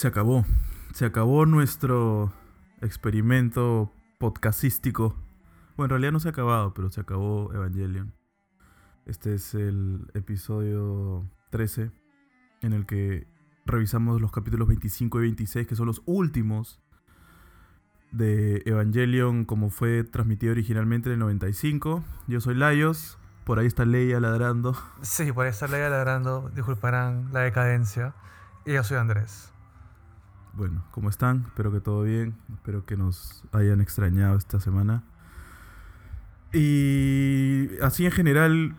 [0.00, 0.46] Se acabó.
[0.94, 2.32] Se acabó nuestro
[2.80, 5.14] experimento podcastístico.
[5.76, 8.14] Bueno, en realidad no se ha acabado, pero se acabó Evangelion.
[9.04, 11.90] Este es el episodio 13
[12.62, 13.26] en el que
[13.66, 16.80] revisamos los capítulos 25 y 26, que son los últimos
[18.10, 22.02] de Evangelion como fue transmitido originalmente en el 95.
[22.26, 24.74] Yo soy Laios, por ahí está Leia ladrando.
[25.02, 28.14] Sí, por ahí está Leia ladrando, disculparán la decadencia.
[28.64, 29.52] Y yo soy Andrés.
[30.54, 31.44] Bueno, ¿cómo están?
[31.46, 32.34] Espero que todo bien.
[32.52, 35.02] Espero que nos hayan extrañado esta semana.
[36.52, 38.76] Y así en general,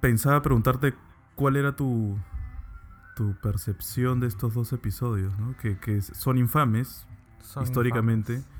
[0.00, 0.94] pensaba preguntarte
[1.34, 2.18] cuál era tu,
[3.14, 5.56] tu percepción de estos dos episodios, ¿no?
[5.56, 7.06] que, que son infames
[7.40, 8.34] Son históricamente.
[8.34, 8.56] infames.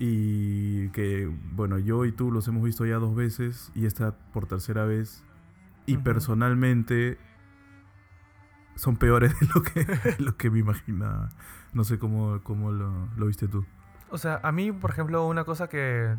[0.00, 4.46] Y que, bueno, yo y tú los hemos visto ya dos veces y esta por
[4.46, 5.24] tercera vez.
[5.86, 7.18] Y personalmente
[8.76, 11.30] son peores de lo que, de lo que me imaginaba.
[11.72, 13.64] No sé cómo, cómo lo, lo viste tú.
[14.10, 16.18] O sea, a mí, por ejemplo, una cosa que de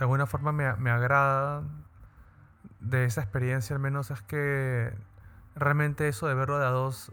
[0.00, 1.62] alguna forma me, me agrada
[2.80, 4.92] de esa experiencia al menos es que
[5.54, 7.12] realmente eso de verlo de a dos,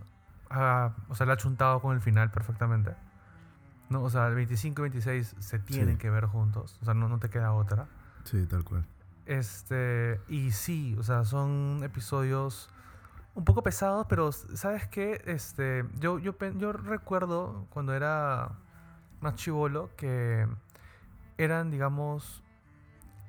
[0.49, 2.93] ah, o sea, le ha chuntado con el final perfectamente.
[3.89, 4.03] ¿No?
[4.03, 5.97] O sea, el 25 y 26 se tienen Sí.
[5.99, 7.87] que ver juntos, o sea, no, no te queda otra.
[8.25, 8.85] Sí, tal cual.
[9.25, 12.69] Este, y sí, o sea, son episodios
[13.37, 15.21] un poco pesados, pero ¿sabes qué?
[15.25, 16.33] Este, yo, yo,
[16.73, 18.53] recuerdo cuando era
[19.21, 20.47] más chivolo que
[21.37, 22.43] eran, digamos,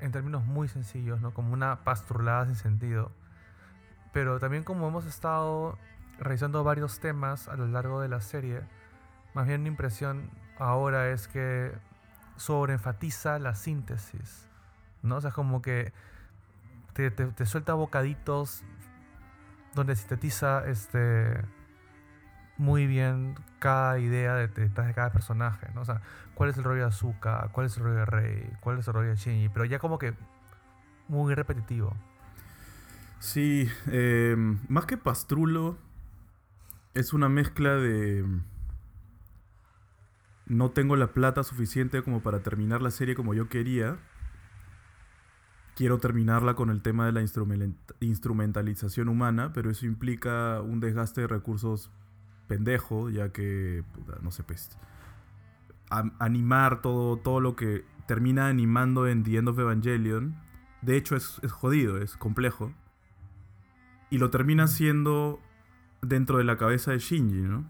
[0.00, 1.34] en términos muy sencillos, ¿no?
[1.34, 3.12] Como una pastrulada sin sentido.
[4.14, 5.76] Pero también como hemos estado
[6.18, 8.62] revisando varios temas a lo largo de la serie,
[9.34, 11.70] más bien mi impresión ahora es que
[12.36, 14.48] sobreenfatiza la síntesis.
[15.02, 15.16] ¿no?
[15.16, 15.92] O sea, como que
[16.94, 18.64] te- te suelta bocaditos
[19.78, 21.40] donde sintetiza este,
[22.56, 25.82] muy bien cada idea de- detrás de cada personaje, ¿no?
[25.82, 26.02] O sea,
[26.34, 28.94] cuál es el rollo de Azuka, cuál es el rollo de Rey, cuál es el
[28.94, 30.14] rollo de Shinji, pero ya como que
[31.08, 31.96] muy repetitivo.
[33.20, 34.36] Sí, eh,
[34.68, 35.76] más que pastrulo,
[36.94, 38.24] es una mezcla de...
[40.46, 43.98] No tengo la plata suficiente como para terminar la serie como yo quería.
[45.78, 51.20] Quiero terminarla con el tema de la instrumen- instrumentalización humana, pero eso implica un desgaste
[51.20, 51.92] de recursos
[52.48, 54.76] pendejo, ya que, puta, no sé, pues,
[56.18, 60.34] animar todo, todo lo que termina animando en The End of Evangelion,
[60.82, 62.72] de hecho es, es jodido, es complejo
[64.10, 65.38] y lo termina haciendo
[66.02, 67.64] dentro de la cabeza de Shinji, ¿no?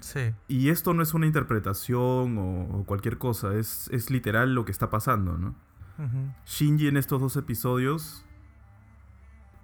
[0.00, 4.64] Sí, Y esto no es una interpretación o, o cualquier cosa, es, es literal lo
[4.64, 5.54] que está pasando, ¿no?
[6.44, 8.24] Shinji en estos dos episodios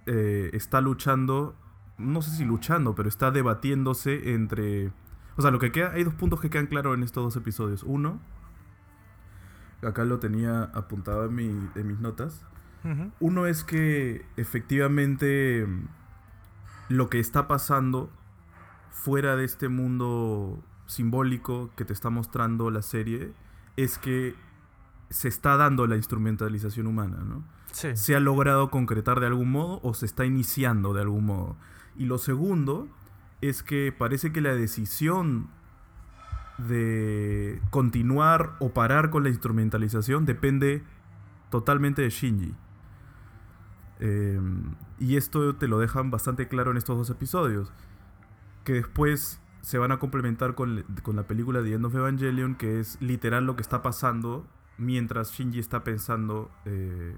[0.06, 1.56] eh, está luchando,
[1.98, 4.92] no sé si luchando, pero está debatiéndose entre...
[5.36, 7.82] O sea, lo que queda, hay dos puntos que quedan claros en estos dos episodios.
[7.82, 8.20] Uno,
[9.82, 12.44] acá lo tenía apuntado en, mi- en mis notas.
[13.20, 15.66] Uno es que efectivamente
[16.88, 18.10] lo que está pasando
[18.90, 23.32] fuera de este mundo simbólico que te está mostrando la serie
[23.76, 24.34] es que
[25.10, 27.44] se está dando la instrumentalización humana, ¿no?
[27.72, 31.56] sí, Se ha logrado concretar de algún modo o se está iniciando de algún modo.
[31.96, 32.88] Y lo segundo
[33.40, 35.48] es que parece que la decisión
[36.58, 40.84] de continuar o parar con la instrumentalización depende
[41.50, 42.54] totalmente de Shinji.
[43.98, 44.40] Eh,
[44.98, 47.72] y esto te lo dejan bastante claro en estos dos episodios.
[48.64, 52.78] Que después se van a complementar con, con la película The End of Evangelion, que
[52.78, 54.46] es literal lo que está pasando
[54.80, 57.16] mientras Shinji está pensando eh,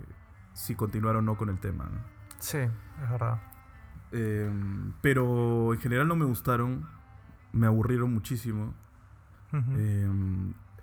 [0.52, 1.84] si continuar o no con el tema.
[1.84, 2.00] ¿no?
[2.38, 3.40] sí, es verdad.
[4.12, 4.50] Eh,
[5.00, 6.86] pero en general no me gustaron,
[7.52, 8.74] me aburrieron muchísimo.
[9.76, 10.08] Eh,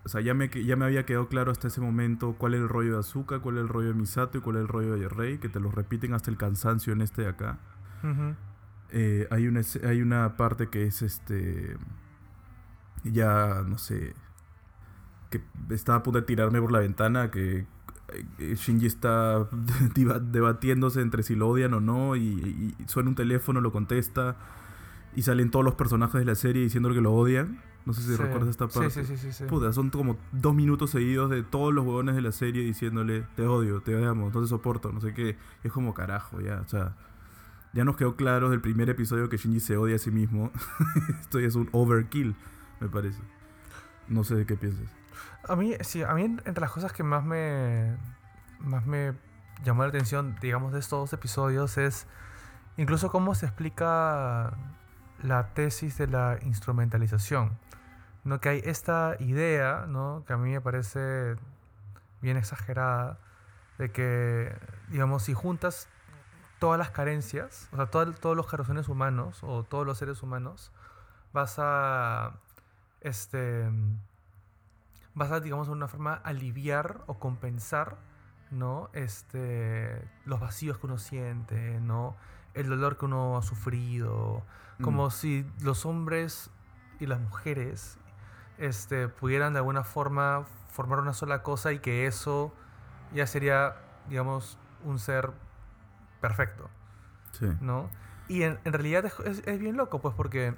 [0.04, 2.70] o sea, ya me, ya me había quedado claro hasta ese momento cuál es el
[2.70, 5.10] rollo de Azuka, cuál es el rollo de Misato y cuál es el rollo de
[5.10, 7.60] Rey, que te los repiten hasta el cansancio en este de acá.
[8.92, 11.78] Eh, hay, una, hay una parte que es este.
[13.04, 14.14] Ya, no sé.
[15.30, 17.32] Que estaba a punto de tirarme por la ventana.
[17.32, 17.66] Que
[18.40, 19.48] eh, Shinji está
[20.22, 22.16] debatiéndose entre si lo odian o no.
[22.16, 24.36] Y, y suena un teléfono, lo contesta.
[25.16, 27.60] Y salen todos los personajes de la serie diciendo que lo odian.
[27.86, 28.90] No sé si sí, recuerdas esta parte.
[28.92, 29.44] Sí, sí, sí, sí, sí.
[29.46, 33.48] Puta, son como dos minutos seguidos de todos los huevones de la serie diciéndole, te
[33.48, 35.38] odio, te odiamos, no te soporto, no sé qué.
[35.64, 36.96] Es como carajo, ya, o sea,
[37.74, 40.52] ya nos quedó claro del primer episodio que Shinji se odia a sí mismo.
[41.20, 42.36] Esto ya es un overkill,
[42.80, 43.22] me parece.
[44.08, 44.99] No sé de qué piensas.
[45.48, 47.96] A mí, sí, a mí en- entre las cosas que más me,
[48.60, 49.14] más me
[49.64, 52.08] llamó la atención, digamos, de estos dos episodios es
[52.78, 54.54] incluso cómo se explica
[55.22, 57.58] la tesis de la instrumentalización.
[58.24, 58.40] ¿no?
[58.42, 60.24] Que hay esta idea, ¿no?
[60.28, 61.36] Que a mí me parece
[62.22, 63.18] bien exagerada,
[63.78, 64.54] de que,
[64.90, 65.88] digamos, si juntas
[66.60, 70.72] todas las carencias, o sea, todos los corazones humanos o todos los seres humanos,
[71.32, 72.34] vas a,
[73.02, 73.70] este,
[75.20, 77.98] vas a, digamos, de una forma aliviar o compensar,
[78.50, 78.90] ¿no?
[78.94, 82.16] Este, los vacíos que uno siente, ¿no?
[82.54, 84.44] El dolor que uno ha sufrido,
[84.82, 85.12] como mm.
[85.12, 86.50] si los hombres
[87.00, 87.98] y las mujeres,
[88.58, 92.54] este, pudieran de alguna forma formar una sola cosa y que eso
[93.14, 93.76] ya sería,
[94.08, 95.32] digamos, un ser
[96.22, 96.70] perfecto.
[97.34, 97.48] Sí.
[97.60, 97.90] ¿No?
[98.30, 100.56] Y en, realidad es, es, bien loco, pues, porque,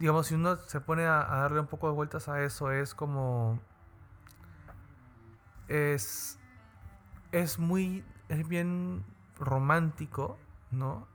[0.00, 3.60] digamos, si uno se pone a, darle un poco de vueltas a eso, es como.
[5.68, 6.38] Es.
[7.30, 8.04] Es muy.
[8.28, 9.04] Es bien
[9.38, 10.38] romántico,
[10.70, 11.06] ¿no?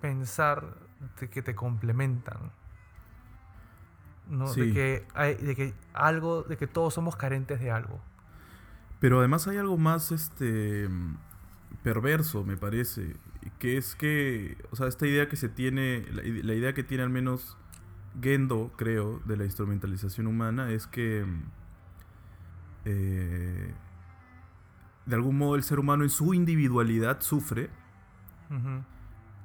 [0.00, 0.74] Pensar
[1.20, 2.52] de que te complementan.
[4.28, 4.52] ¿no?
[4.52, 8.00] De, que hay, de que algo, de que todos somos carentes de algo.
[9.00, 10.88] Pero además hay algo más este
[11.82, 13.16] perverso, me parece,
[13.58, 17.10] que es que, o sea, esta idea que se tiene, la, idea que tiene al
[17.10, 17.56] menos
[18.20, 21.24] Gendo, creo, de la instrumentalización humana, es que
[22.84, 23.74] eh,
[25.06, 27.70] de algún modo el ser humano en su individualidad sufre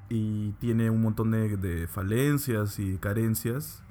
[0.09, 3.83] y tiene un montón de, falencias y carencias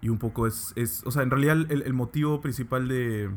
[0.00, 3.30] y un poco es, es o sea, en realidad el motivo principal de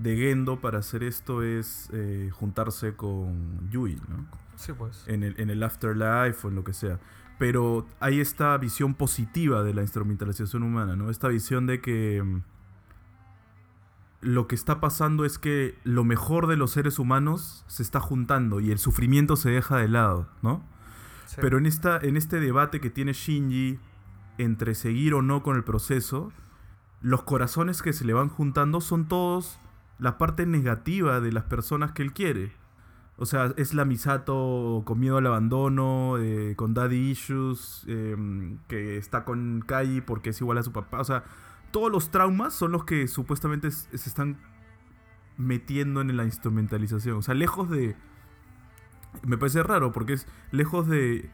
[0.00, 4.26] de Gendo para hacer esto es eh, juntarse con Yui, ¿no?
[4.56, 5.04] Sí, pues.
[5.06, 6.98] En el, en el afterlife o en lo que sea.
[7.40, 11.08] Pero hay esta visión positiva de la instrumentalización humana, ¿no?
[11.08, 12.42] Esta visión de que mm,
[14.20, 18.60] lo que está pasando es que lo mejor de los seres humanos se está juntando
[18.60, 20.62] y el sufrimiento se deja de lado, ¿no?
[21.40, 23.78] Pero en, esta, en este debate que tiene Shinji
[24.36, 26.32] entre seguir o no con el proceso,
[27.00, 29.58] los corazones que se le van juntando son todos
[29.98, 32.52] la parte negativa de las personas que él quiere.
[33.20, 38.96] O sea, es la Misato con miedo al abandono, eh, con daddy issues, em, que
[38.96, 41.00] está con Kai porque es igual a su papá.
[41.00, 41.24] O sea,
[41.70, 44.38] todos los traumas son los que supuestamente se están
[45.36, 47.18] metiendo en la instrumentalización.
[47.18, 47.94] O sea, lejos de...
[49.22, 51.30] Me parece raro porque es lejos de...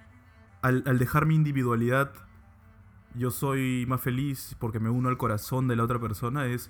[0.63, 2.13] Al, al dejar mi individualidad,
[3.15, 6.47] yo soy más feliz porque me uno al corazón de la otra persona.
[6.47, 6.69] Es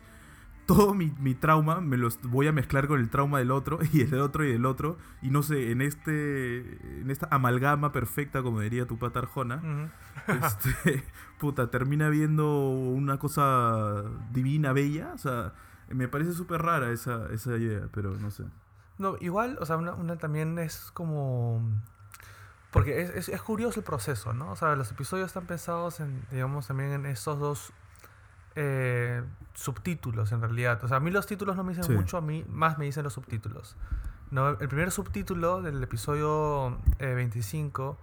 [0.67, 4.21] todo mi, trauma me los voy a mezclar con el trauma del otro y el
[4.21, 4.99] otro y del otro.
[5.23, 9.91] Y no sé, en este en esta amalgama perfecta, como diría tu pata Arjona,
[10.27, 11.05] este,
[11.39, 14.03] puta, termina viendo una cosa
[14.33, 15.13] divina, bella.
[15.15, 15.53] O sea,
[15.89, 18.45] me parece súper rara esa, esa idea, pero no sé.
[18.99, 21.63] No, igual, o sea, una, una también es como...
[22.71, 24.51] Porque es, es, es, curioso el proceso, ¿no?
[24.51, 27.73] O sea, los episodios están pensados en, digamos, también en estos dos
[28.57, 29.23] eh,
[29.55, 30.83] subtítulos en realidad.
[30.83, 33.05] O sea, a mí los títulos no me dicen mucho, a mí más me dicen
[33.05, 33.77] los subtítulos.
[34.31, 37.99] No, el primer subtítulo del episodio 25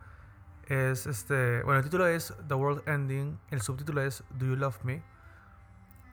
[0.67, 1.63] eh, es este.
[1.63, 5.03] Bueno, el título es The World Ending, el subtítulo es Do You Love Me?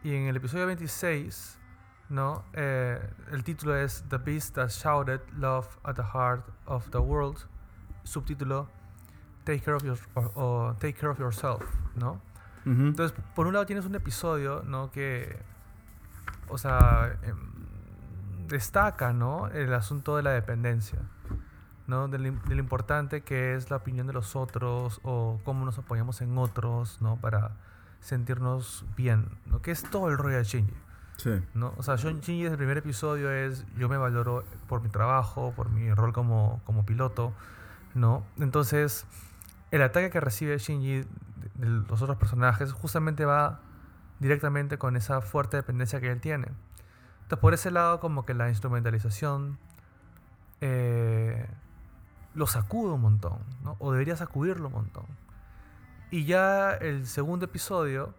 [0.03, 1.59] Y en el episodio 26,
[2.09, 2.45] ¿no?
[2.55, 2.99] Eh,
[3.31, 7.47] el título es The Beast That Shouted Love at the Heart of the World.
[8.03, 8.69] Subtítulo
[9.45, 9.99] Take Care of, your,
[10.79, 11.63] Take Care of Yourself,
[11.95, 12.21] ¿no?
[12.67, 14.91] Entonces, por un lado tienes un episodio, ¿no?
[14.91, 15.39] Que,
[16.49, 17.39] o sea, em,
[18.49, 19.49] destaca, ¿no?
[19.49, 20.99] El asunto de la dependencia,
[21.87, 22.09] ¿no?
[22.09, 26.37] De lo, importante que es la opinión de los otros o cómo nos apoyamos en
[26.37, 27.17] otros, ¿no?
[27.17, 27.53] Para
[28.01, 29.63] sentirnos bien, ¿no?
[29.63, 30.75] Que es todo el rollo de Shinji.
[31.17, 31.43] Sí.
[31.53, 31.75] ¿no?
[31.77, 35.69] O sea, Shinji desde el primer episodio es yo me valoro por mi trabajo, por
[35.69, 37.35] mi rol como, como piloto,
[37.95, 38.25] ¿no?
[38.39, 39.05] Entonces,
[39.71, 41.05] el ataque que recibe Shinji
[41.61, 43.61] de los otros personajes justamente va
[44.19, 46.49] directamente con esa fuerte dependencia que él tiene.
[47.23, 49.59] Entonces, por ese lado, como que la instrumentalización
[50.61, 51.49] eh,
[52.35, 53.77] lo sacude un montón, ¿no?
[53.79, 55.07] O debería sacudirlo un montón.
[56.11, 58.15] Y ya el segundo episodio,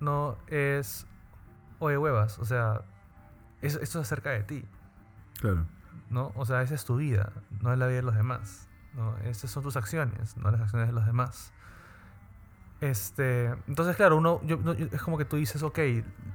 [0.00, 0.36] ¿no?
[0.48, 1.06] Es,
[1.78, 2.82] oye, huevas, o sea,
[3.62, 4.64] esto es acerca de ti.
[5.40, 5.66] Claro.
[6.10, 6.32] ¿No?
[6.34, 8.68] O sea, esa es tu vida, no es la vida de los demás.
[8.94, 9.16] ¿no?
[9.18, 11.52] Esas son tus acciones, no las acciones de los demás.
[12.80, 14.40] Este, entonces, claro, uno,
[14.92, 15.78] es como que tú dices, ok,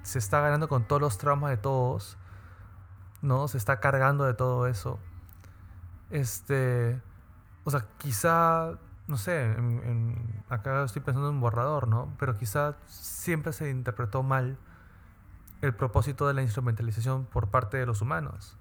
[0.03, 2.17] se está ganando con todos los traumas de todos,
[3.21, 3.47] ¿no?
[3.47, 4.99] Se está cargando de todo eso.
[6.09, 6.99] Este,
[7.63, 9.55] o sea, quizá, no sé,
[10.49, 12.13] acá estoy pensando en un borrador, ¿no?
[12.17, 14.57] Pero quizá siempre se interpretó mal
[15.61, 18.57] el propósito de la instrumentalización por parte de los humanos,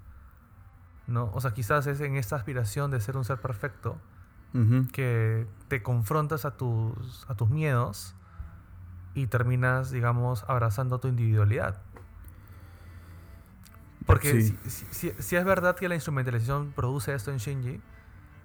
[1.07, 1.31] ¿no?
[1.33, 3.97] O sea, quizás es en esta aspiración de ser un ser perfecto,
[4.93, 8.15] que te confrontas a tus, a tus miedos,
[9.15, 11.81] y terminas, digamos, abrazando tu individualidad.
[14.07, 14.59] Porque Sí.
[14.67, 17.81] si, si- si es verdad que la instrumentalización produce esto en Shinji,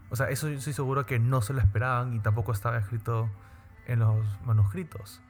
[0.09, 3.29] o sea, eso yo estoy seguro que no se lo esperaban y tampoco estaba escrito
[3.87, 5.21] en los manuscritos.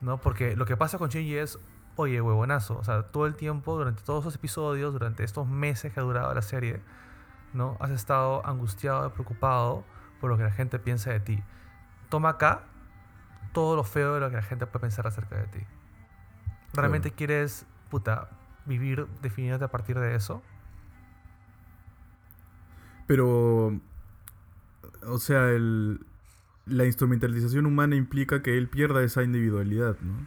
[0.00, 0.20] ¿No?
[0.20, 1.58] Porque lo que pasa con Shinji es,
[1.96, 5.98] oye, huevonazo, o sea, todo el tiempo, durante todos esos episodios, durante estos meses que
[6.00, 6.80] ha durado la serie,
[7.52, 7.76] ¿no?
[7.80, 9.84] Has estado angustiado y preocupado
[10.20, 11.42] por lo que la gente piensa de ti.
[12.08, 12.62] Toma acá
[13.52, 15.60] todo lo feo de lo que la gente puede pensar acerca de ti.
[16.74, 18.28] ¿Realmente quieres, puta,
[18.66, 20.42] vivir definiéndote a partir de eso?
[23.06, 23.80] Pero,
[25.06, 26.04] o sea, el,
[26.66, 30.26] la instrumentalización humana implica que él pierda esa individualidad, ¿no?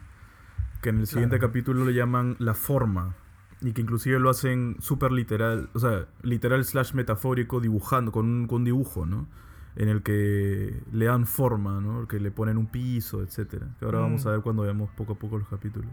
[0.82, 1.50] Que en el siguiente Claro.
[1.50, 3.14] capítulo le llaman la forma.
[3.62, 8.46] Y que inclusive lo hacen súper literal, o sea, literal slash metafórico, dibujando, con un,
[8.48, 9.28] con dibujo, ¿no?
[9.76, 12.06] En el que le dan forma, ¿no?
[12.08, 13.68] Que le ponen un piso, etcétera.
[13.78, 14.28] Que ahora vamos Mm.
[14.28, 15.90] a ver cuando veamos poco a poco los capítulos.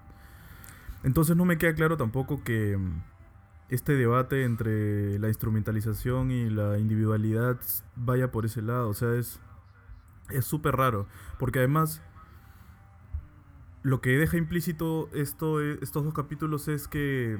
[1.04, 3.02] Entonces no me queda claro tampoco que mm,
[3.70, 7.58] este debate entre la instrumentalización y la individualidad
[7.96, 8.90] vaya por ese lado.
[8.90, 9.40] O sea, es
[10.30, 11.08] es súper raro.
[11.38, 12.02] Porque además,
[13.82, 17.38] lo que deja implícito esto, e- estos dos capítulos es que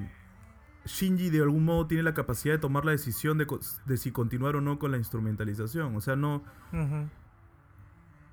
[0.86, 4.62] Shinji de algún modo tiene la capacidad de tomar la decisión de, si continuar o
[4.62, 5.96] no con la instrumentalización.
[5.96, 6.44] O sea, no...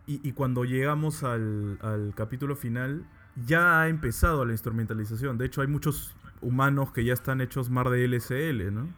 [0.07, 3.05] Y, y cuando llegamos al, al capítulo final,
[3.45, 5.37] ya ha empezado la instrumentalización.
[5.37, 8.89] De hecho, hay muchos humanos que ya están hechos mar de LSL, ¿no?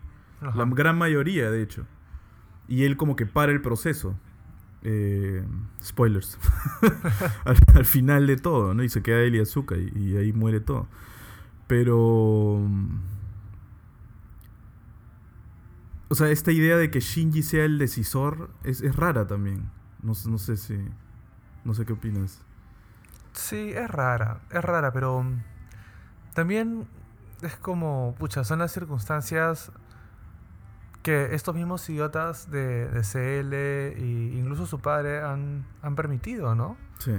[0.40, 0.58] Ajá.
[0.58, 1.86] La gran mayoría, de hecho.
[2.68, 4.14] Y él como que para el proceso.
[4.82, 5.44] Eh,
[5.82, 6.38] spoilers.
[7.44, 8.82] al, al final de todo, ¿no?
[8.84, 10.86] Y se queda él y Azuka y, y ahí muere todo.
[11.66, 12.60] Pero...
[16.08, 19.70] O sea, esta idea de que Shinji sea el decisor es, es rara también.
[20.02, 20.78] No, no sé si...
[21.64, 22.40] No sé qué opinas.
[23.32, 25.42] Sí, es rara, es rara, pero mm,
[26.34, 26.88] también
[27.42, 29.70] es como, pucha, son las circunstancias
[31.02, 36.76] que estos mismos idiotas de, de CL e incluso su padre han, han permitido, ¿no?
[36.98, 37.12] Sí.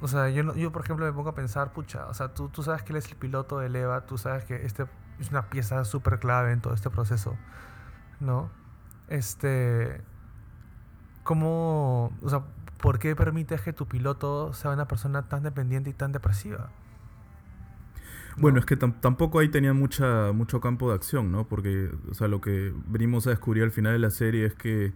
[0.00, 2.62] O sea, yo, yo por ejemplo me pongo a pensar, pucha, o sea, tú, tú
[2.62, 4.86] sabes que él es el piloto de EVA, tú sabes que este
[5.18, 7.36] es una pieza súper clave en todo este proceso,
[8.20, 8.50] ¿no?
[9.08, 10.04] Este,
[11.22, 12.44] ¿cómo, o sea,
[12.80, 16.72] por qué permites que tu piloto sea una persona tan dependiente y tan depresiva?
[18.38, 18.60] Bueno, ¿No?
[18.60, 21.48] es que tam- tampoco ahí tenía mucha, mucho campo de acción, ¿no?
[21.48, 24.92] Porque, o sea, lo que venimos a descubrir al final de la serie es que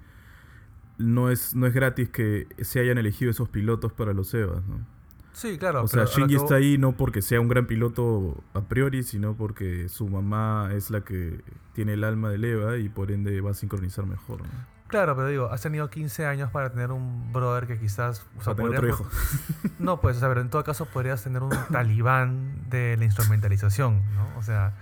[0.98, 4.86] no es, no es gratis que se hayan elegido esos pilotos para los EVAs, ¿no?
[5.32, 5.84] Sí, claro.
[5.84, 9.88] o sea, Shinji está ahí no porque sea un gran piloto a priori, sino porque
[9.88, 13.54] su mamá es la que tiene el alma del EVA y por ende va a
[13.54, 14.80] sincronizar mejor, ¿no?
[14.88, 18.26] Claro, pero digo, has tenido 15 años para tener un brother que quizás...
[18.36, 19.08] O sea, otro hijo.
[19.78, 24.02] No, pues, o sea, pero en todo caso podrías tener un talibán de la instrumentalización,
[24.16, 24.36] ¿no?
[24.36, 24.74] O sea,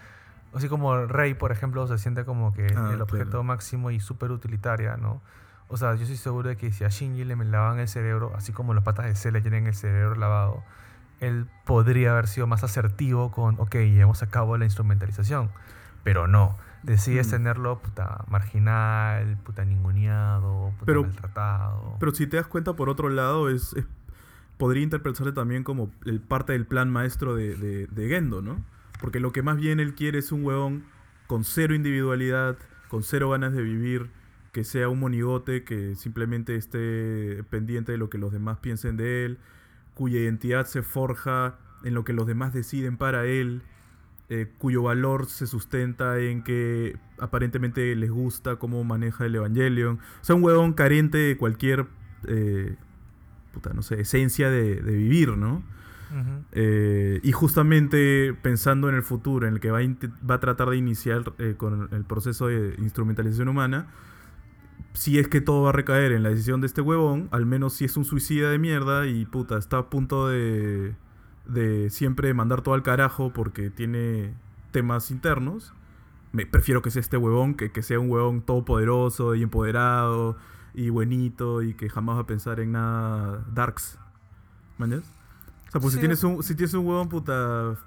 [0.55, 3.43] así como Rey, por ejemplo, se siente como que Ah, el objeto claro.
[3.45, 5.21] máximo y súper utilitaria, ¿no?
[5.69, 8.53] O sea, yo estoy seguro de que si a Shinji le lavan el cerebro, así
[8.53, 10.65] como los patas de C le tienen el cerebro lavado,
[11.21, 15.51] él podría haber sido más asertivo con, ok, llevamos a cabo la instrumentalización.
[16.05, 17.31] Pero no, decides Mm.
[17.31, 21.97] tenerlo puta marginal, puta ninguneado, puta Pero- maltratado.
[22.01, 23.85] Pero si te das cuenta, por otro lado, es, es-
[24.57, 28.57] podría interpretarse también como el parte del plan maestro de, de, de Gendo, ¿no?
[29.01, 30.85] Porque lo que más bien él quiere es un huevón
[31.27, 32.57] con cero individualidad,
[32.89, 34.11] con cero ganas de vivir,
[34.59, 39.25] que sea un monigote, que simplemente esté pendiente de lo que los demás piensen de
[39.25, 39.39] él,
[39.95, 43.63] cuya identidad se forja en lo que los demás deciden para él,
[44.29, 50.01] eh, cuyo valor se sustenta en que aparentemente les gusta cómo maneja el Evangelion.
[50.23, 51.87] O sea, un huevón carente de cualquier,
[52.27, 52.75] eh,
[53.55, 55.63] puta, no sé, esencia de, de vivir, ¿no?
[56.51, 59.83] Eh, y justamente pensando en el futuro, en el que va a,
[60.29, 63.87] va a tratar de iniciar eh, con el proceso de instrumentalización humana,
[64.99, 67.75] si es que todo va a recaer en la decisión de este huevón, al menos
[67.75, 70.97] si es un suicida de mierda y puta, está a punto de,
[71.47, 74.35] de siempre mandar todo al carajo porque tiene
[74.73, 75.73] temas internos,
[76.33, 80.37] me prefiero que sea este huevón que que sea un huevón todopoderoso y empoderado
[80.75, 84.01] y buenito y que jamás va a pensar en nada darks.
[84.79, 85.05] ¿Mañas?
[85.69, 87.79] O sea, pues si tienes un si tienes un huevón puta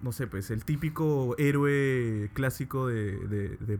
[0.00, 3.78] no sé, pues el típico héroe clásico de, de, de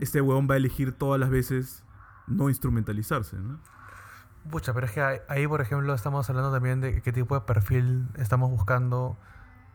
[0.00, 1.84] Este huevón va a elegir todas las veces
[2.26, 3.58] no instrumentalizarse, ¿no?
[4.50, 8.08] Pucha, pero es que ahí, por ejemplo, estamos hablando también de qué tipo de perfil
[8.16, 9.16] estamos buscando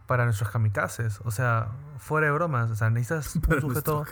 [0.08, 1.22] para nuestros kamikazes.
[1.24, 4.06] O sea, fuera de bromas, o sea, necesitas Para un sujeto...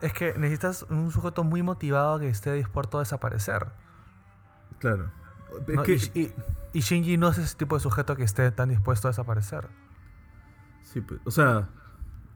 [0.00, 3.68] Es que necesitas un sujeto muy motivado que esté dispuesto a desaparecer.
[4.78, 5.10] Claro.
[5.68, 6.34] No, que- y, y-
[6.72, 9.68] y Shinji no es ese tipo de sujeto que esté tan dispuesto a desaparecer.
[10.82, 11.68] Sí, pues, o sea,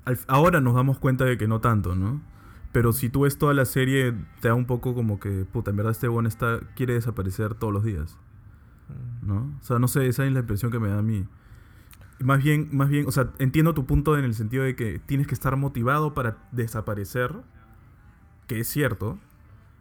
[0.05, 2.21] al- ahora nos damos cuenta de que no tanto, ¿no?
[2.73, 5.77] Pero si tú ves toda la serie, te da un poco como que, puta, en
[5.77, 8.19] verdad este bon está, quiere desaparecer todos los días,
[8.89, 9.27] Mm.
[9.27, 9.57] ¿no?
[9.61, 11.25] O sea, no sé, esa es la impresión que me da a mí.
[12.19, 15.27] Más bien, más bien, o sea, entiendo tu punto en el sentido de que tienes
[15.27, 17.35] que estar motivado para desaparecer,
[18.47, 19.19] que es cierto,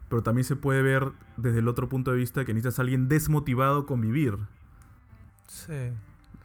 [0.08, 3.08] pero también se puede ver desde el otro punto de vista que necesitas a alguien
[3.08, 4.38] desmotivado con vivir.
[5.46, 5.90] Sí.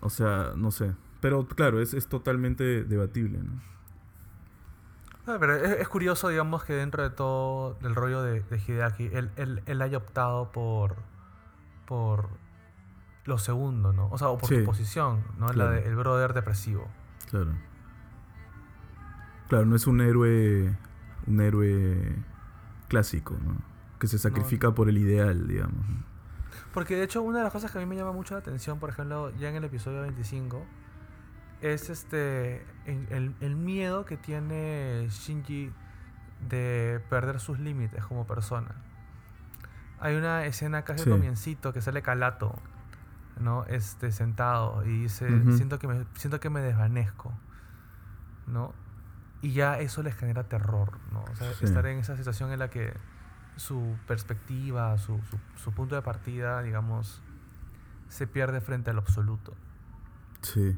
[0.01, 0.93] O sea, no sé.
[1.19, 3.76] Pero claro, es, es totalmente debatible, ¿no?
[5.27, 9.09] Ah, pero es, es curioso, digamos, que dentro de todo el rollo de, de Hideaki,
[9.13, 10.95] él, él- él haya optado por,
[11.85, 12.29] por
[13.25, 14.07] lo segundo, ¿no?
[14.09, 15.47] O sea, o por Sí, su posición, ¿no?
[15.47, 15.71] claro.
[15.71, 16.87] La del brother depresivo.
[17.29, 17.51] Claro.
[19.49, 20.75] Claro, no es un héroe.
[21.25, 22.15] Un héroe
[22.87, 23.57] clásico, ¿no?
[23.99, 25.85] Que se sacrifica por el ideal, digamos.
[26.73, 28.79] Porque de hecho, una de las cosas que a mí me llama mucho la atención,
[28.79, 30.63] por ejemplo, ya en el episodio 25,
[31.61, 35.71] es este el, miedo que tiene Shinji
[36.47, 38.75] de perder sus límites como persona.
[39.99, 41.09] Hay una escena casi Sí.
[41.09, 42.55] al comiencito que sale Calato,
[43.39, 43.65] ¿no?
[43.65, 47.33] Este, sentado y dice, siento, que me, siento que me desvanezco,
[48.45, 48.73] ¿no?
[49.41, 51.23] Y ya eso les genera terror, ¿no?
[51.23, 51.65] O sea, Sí.
[51.65, 52.93] estar en esa situación en la que
[53.55, 57.23] su perspectiva, su, su, su punto de partida, digamos,
[58.07, 59.55] se pierde frente al absoluto.
[60.41, 60.77] Sí.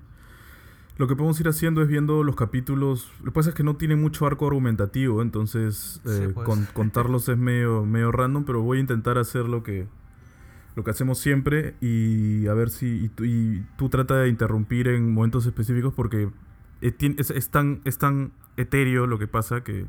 [0.99, 3.11] Lo que podemos ir haciendo es viendo los capítulos.
[3.19, 6.45] Lo que pasa es que no tienen mucho arco argumentativo, entonces Sí, eh, pues.
[6.45, 9.87] con- contarlos es medio, medio random, pero voy a intentar hacer lo que,
[10.75, 13.05] lo que hacemos siempre y a ver si.
[13.05, 16.29] Y tú, y tú trata de interrumpir en momentos específicos porque
[16.81, 19.85] es, es tan, es tan etéreo lo que pasa que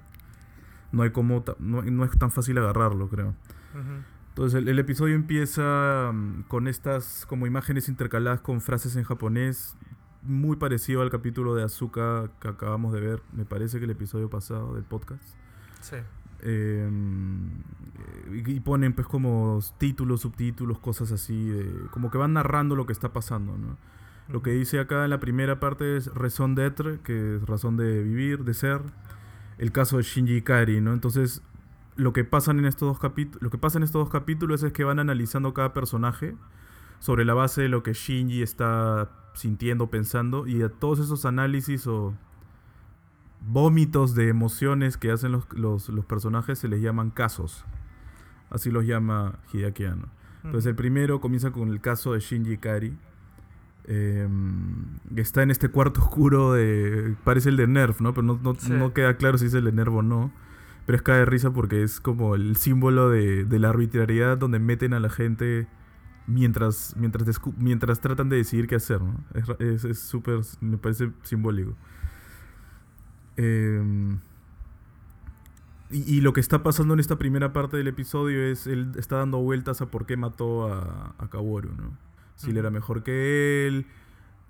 [0.93, 1.45] no hay como.
[1.59, 3.35] No, no es tan fácil agarrarlo, creo.
[4.29, 9.77] Entonces el, el episodio empieza mm, con estas como imágenes intercaladas con frases en japonés,
[10.23, 14.29] muy parecido al capítulo de Azuka que acabamos de ver, me parece que el episodio
[14.29, 15.23] pasado del podcast.
[15.81, 15.97] Sí.
[16.43, 16.89] Eh,
[18.33, 22.93] y, ponen pues como títulos, subtítulos, cosas así, de- como que van narrando lo que
[22.93, 23.77] está pasando, ¿no?
[24.29, 28.03] Lo que dice acá en la primera parte es raison d'être, que es razón de
[28.03, 28.81] vivir, de ser.
[29.59, 30.93] El caso de Shinji Ikari, ¿no?
[30.93, 31.43] Entonces,
[31.97, 34.73] lo que pasan en estos dos capítulos, lo que pasa en estos dos capítulos es
[34.73, 36.37] que van analizando cada personaje
[37.01, 41.87] sobre la base de lo que Shinji está sintiendo, pensando y a todos esos análisis
[41.87, 42.15] o
[43.47, 47.65] vómitos de emociones que hacen los, los- los personajes se les llaman casos.
[48.51, 50.09] Así los llama Hideaki Anno.
[50.45, 52.97] Entonces el primero comienza con el caso de Shinji Ikari.
[53.87, 57.17] em, que está en este cuarto oscuro de...
[57.25, 58.13] Parece el de Nerf, ¿no?
[58.15, 58.71] Pero no, no- Sí.
[58.73, 60.31] no queda claro si es el de Nerf o no.
[60.87, 64.59] Pero es cae de risa porque es como el símbolo de, de la arbitrariedad donde
[64.59, 65.67] meten a la gente
[66.31, 69.25] mientras, mientras, mientras tratan de decidir qué hacer, ¿no?
[69.59, 70.41] Es súper...
[70.61, 71.75] me parece simbólico.
[73.37, 74.21] Em,
[75.91, 79.17] y, y lo que está pasando en esta primera parte del episodio es él está
[79.17, 81.97] dando vueltas a por qué mató a, a Kaworu, ¿no?
[82.37, 83.87] Si él era mejor que él.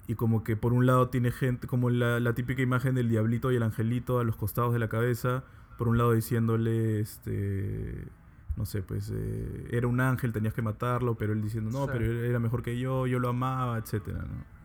[0.06, 3.52] Y como que por un lado tiene gente, como la, la típica imagen del diablito
[3.52, 5.44] y el angelito a los costados de la cabeza.
[5.78, 8.08] Por un lado diciéndole, este,
[8.56, 11.90] no sé, pues eh, era un ángel, tenías que matarlo, pero él diciendo, no, Sí.
[11.92, 14.60] pero era mejor que yo, yo lo amaba, ¿no?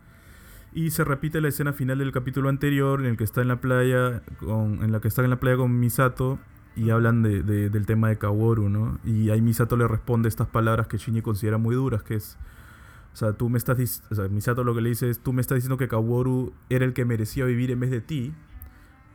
[0.74, 3.62] Y se repite la escena final del capítulo anterior en el que está en la
[3.62, 6.38] playa, con, en la que está en la playa con Misato
[6.76, 9.00] y hablan de, de- del tema de Kaworu, ¿no?
[9.06, 12.38] Y ahí Misato le responde estas palabras que Shinji considera muy duras, que es,
[13.14, 15.40] o sea, tú me estás, o sea, Misato lo que le dice es, tú me
[15.40, 18.34] estás diciendo que Kaworu era el que merecía vivir en vez de ti,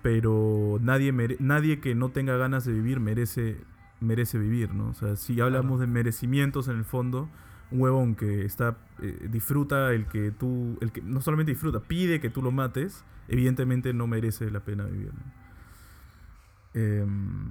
[0.03, 3.59] pero nadie, nadie que no tenga ganas de vivir merece,
[4.01, 4.89] merece vivir, ¿no?
[4.91, 5.81] O sea, si hablamos Claro.
[5.81, 7.29] de merecimientos en el fondo,
[7.71, 12.21] un huevón que está eh, disfruta el que tú el que no solamente disfruta pide
[12.21, 15.21] que tú lo mates evidentemente no merece la pena vivir ¿no?
[16.75, 17.49] Em,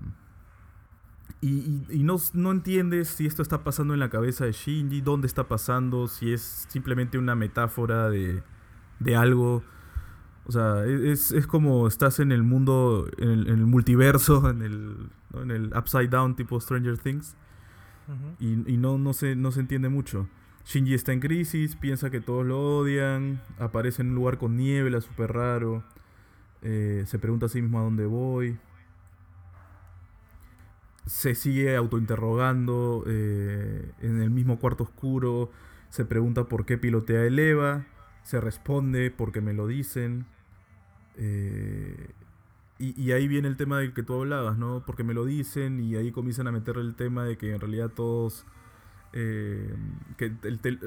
[1.41, 4.99] y, y- y no, no entiendes si esto está pasando en la cabeza de Shinji
[5.01, 8.43] dónde está pasando si es simplemente una metáfora de,
[8.99, 9.63] de algo
[10.45, 14.49] o sea e, es, es como estás en el mundo en el, en el multiverso
[14.51, 15.41] en el, ¿no?
[15.41, 17.35] en el upside down tipo Stranger Things
[18.39, 20.27] y no, no, se, no se entiende mucho.
[20.65, 25.01] Shinji está en crisis, piensa que todos lo odian, aparece en un lugar con niebla,
[25.01, 25.83] súper raro,
[26.61, 28.57] eh, se pregunta a sí mismo a dónde voy,
[31.05, 35.49] se sigue autointerrogando eh, en el mismo cuarto oscuro,
[35.89, 37.85] se pregunta por qué pilotea el Eva,
[38.23, 40.25] se responde porque me lo dicen.
[41.15, 42.09] eh,
[42.79, 44.83] y, y ahí viene el tema del que tú hablabas, ¿no?
[44.85, 47.89] Porque me lo dicen y ahí comienzan a meter el tema de que en realidad
[47.89, 48.45] todos
[49.11, 49.75] eh,
[50.17, 50.31] que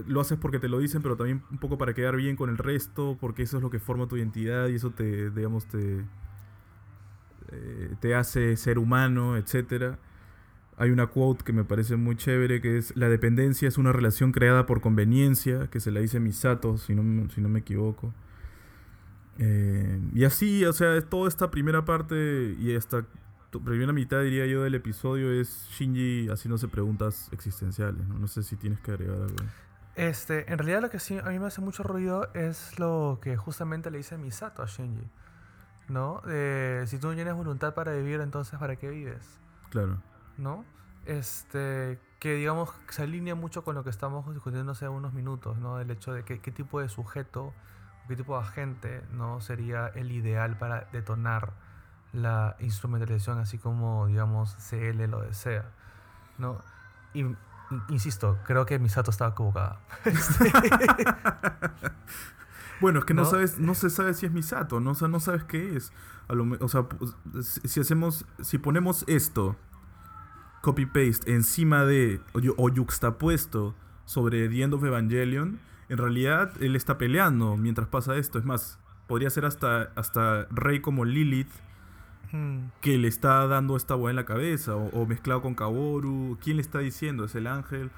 [0.06, 2.58] lo haces porque te lo dicen, pero también un poco para quedar bien con el
[2.58, 6.04] resto, porque eso es lo que forma tu identidad y eso te, digamos, te,
[7.50, 9.96] eh, te hace ser humano, etc.
[10.76, 14.32] Hay una quote que me parece muy chévere que es la dependencia es una relación
[14.32, 18.14] creada por conveniencia, que se la dice Misato, si no, si no me equivoco.
[19.38, 23.04] Eh, y así, o sea, toda esta primera parte y esta
[23.64, 28.06] primera mitad, diría yo, del episodio es Shinji haciéndose preguntas existenciales.
[28.08, 28.18] ¿no?
[28.18, 29.36] no sé si tienes que agregar algo.
[29.94, 33.36] Este, en realidad lo que sí a mí me hace mucho ruido es lo que
[33.36, 35.08] justamente le dice Misato a Shinji.
[35.88, 36.22] ¿No?
[36.86, 39.38] si tú no tienes voluntad para vivir, entonces ¿para qué vives?
[39.70, 40.00] Claro.
[40.38, 40.64] ¿No?
[41.04, 45.80] Este, que digamos se alinea mucho con lo que estamos discutiendo hace unos minutos, ¿no?
[45.80, 47.52] El hecho de que, qué tipo de sujeto,
[48.08, 49.40] qué tipo de agente, ¿no?
[49.40, 51.52] Sería el ideal para detonar
[52.12, 55.64] la instrumentalización así como, digamos, CL lo desea.
[56.38, 56.60] ¿no?
[57.14, 57.24] Y,
[57.88, 59.80] insisto, creo que Misato estaba equivocada.
[62.80, 64.90] bueno, es que no, sabes, no se sabe si es Misato, ¿no?
[64.90, 65.92] O sea, no sabes qué es.
[66.28, 66.86] o sea,
[67.42, 69.56] si hacemos, si ponemos esto,
[70.60, 75.60] copy paste, encima de, o, o yuxtapuesto sobre The End of Evangelion,
[75.92, 78.38] en realidad él está peleando mientras pasa esto.
[78.38, 81.50] Es más, podría ser hasta, hasta Rey como Lilith
[82.80, 86.62] que le está dando esta boa en la cabeza, o, mezclado con Kaboru, ¿quién le
[86.62, 87.26] está diciendo?
[87.26, 87.90] ¿Es el ángel?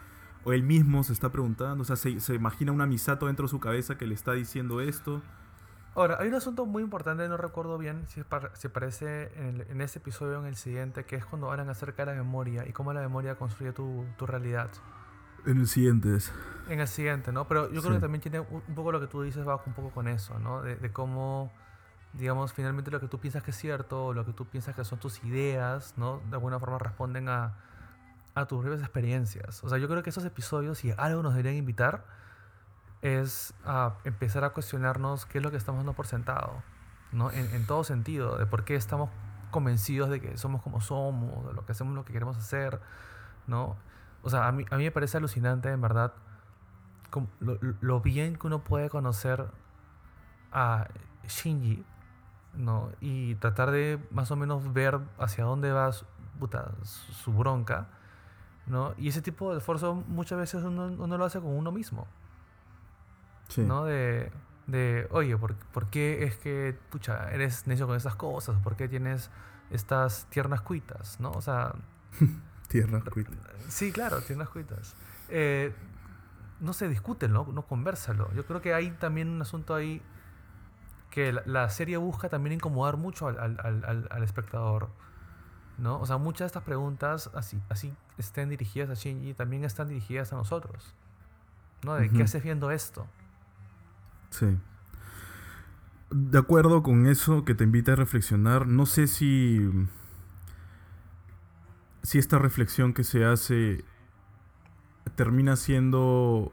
[0.43, 1.83] ¿O él mismo se está preguntando?
[1.83, 5.23] O sea, se, imagina una Misato dentro de su cabeza que le está diciendo esto.
[5.95, 8.23] Ahora, hay un asunto muy importante, no recuerdo bien si,
[8.67, 12.11] aparece en, en, este episodio o en el siguiente, que es cuando hablan acerca de
[12.11, 14.69] la memoria y cómo la memoria construye tu, tu realidad.
[15.47, 16.33] En el siguiente es.
[16.69, 17.47] En el siguiente, ¿no?
[17.47, 19.91] Pero yo creo que también tiene un poco lo que tú dices, va un poco
[19.91, 20.63] con eso, ¿no?
[20.63, 21.53] De, de cómo
[22.15, 24.99] digamos, finalmente lo que tú piensas que es cierto, lo que tú piensas que son
[24.99, 26.21] tus ideas, ¿no?
[26.31, 27.55] De alguna forma responden a,
[28.35, 29.63] a tus propias experiencias.
[29.65, 32.05] O sea, yo creo que esos episodios, si algo nos deberían invitar,
[33.03, 36.63] es a empezar a cuestionarnos qué es lo que estamos dando por sentado,
[37.13, 37.31] ¿no?
[37.33, 39.11] En, en todo sentido, de por qué estamos
[39.51, 42.81] convencidos de que somos como somos, de lo que hacemos, lo que queremos hacer,
[43.47, 43.77] ¿no?
[44.25, 46.15] O sea, a mí, a mí me parece alucinante, en verdad,
[47.39, 49.47] lo, lo bien que uno puede conocer
[50.51, 50.89] a
[51.29, 51.85] Shinji
[52.57, 52.91] ¿no?
[53.01, 56.07] Y tratar de más o menos ver hacia dónde va su,
[56.85, 57.89] su bronca,
[58.67, 58.95] ¿no?
[58.97, 62.07] Y ese tipo de esfuerzo muchas veces uno, lo hace con uno mismo,
[63.57, 63.85] ¿no?
[63.85, 64.33] De,
[64.67, 68.57] de oye, ¿por, ¿por, qué es que, pucha, eres necio con estas cosas?
[68.63, 69.31] ¿Por qué tienes
[69.71, 71.31] estas tiernas cuitas, ¿no?
[71.33, 71.75] O sea...
[72.75, 73.37] tiernas cuitas.
[73.69, 74.97] Sí, claro, tiernas cuitas.
[75.29, 75.73] Eh,
[76.59, 77.47] no se discute, ¿no?
[77.53, 78.33] No conversalo.
[78.35, 80.03] Yo creo que hay también un asunto ahí
[81.11, 84.89] que la, serie busca también incomodar mucho al, al, al, espectador.
[85.79, 86.01] ¿no?
[86.01, 90.33] O sea, muchas de estas preguntas, así, así estén dirigidas a Shinji, también están dirigidas
[90.33, 90.97] a nosotros.
[91.85, 91.95] ¿no?
[91.95, 93.07] De qué haces viendo esto.
[94.31, 94.59] Sí.
[96.11, 99.61] De acuerdo con eso que te invita a reflexionar, no sé si.
[102.05, 103.85] Si esta reflexión que se hace
[105.17, 106.53] termina siendo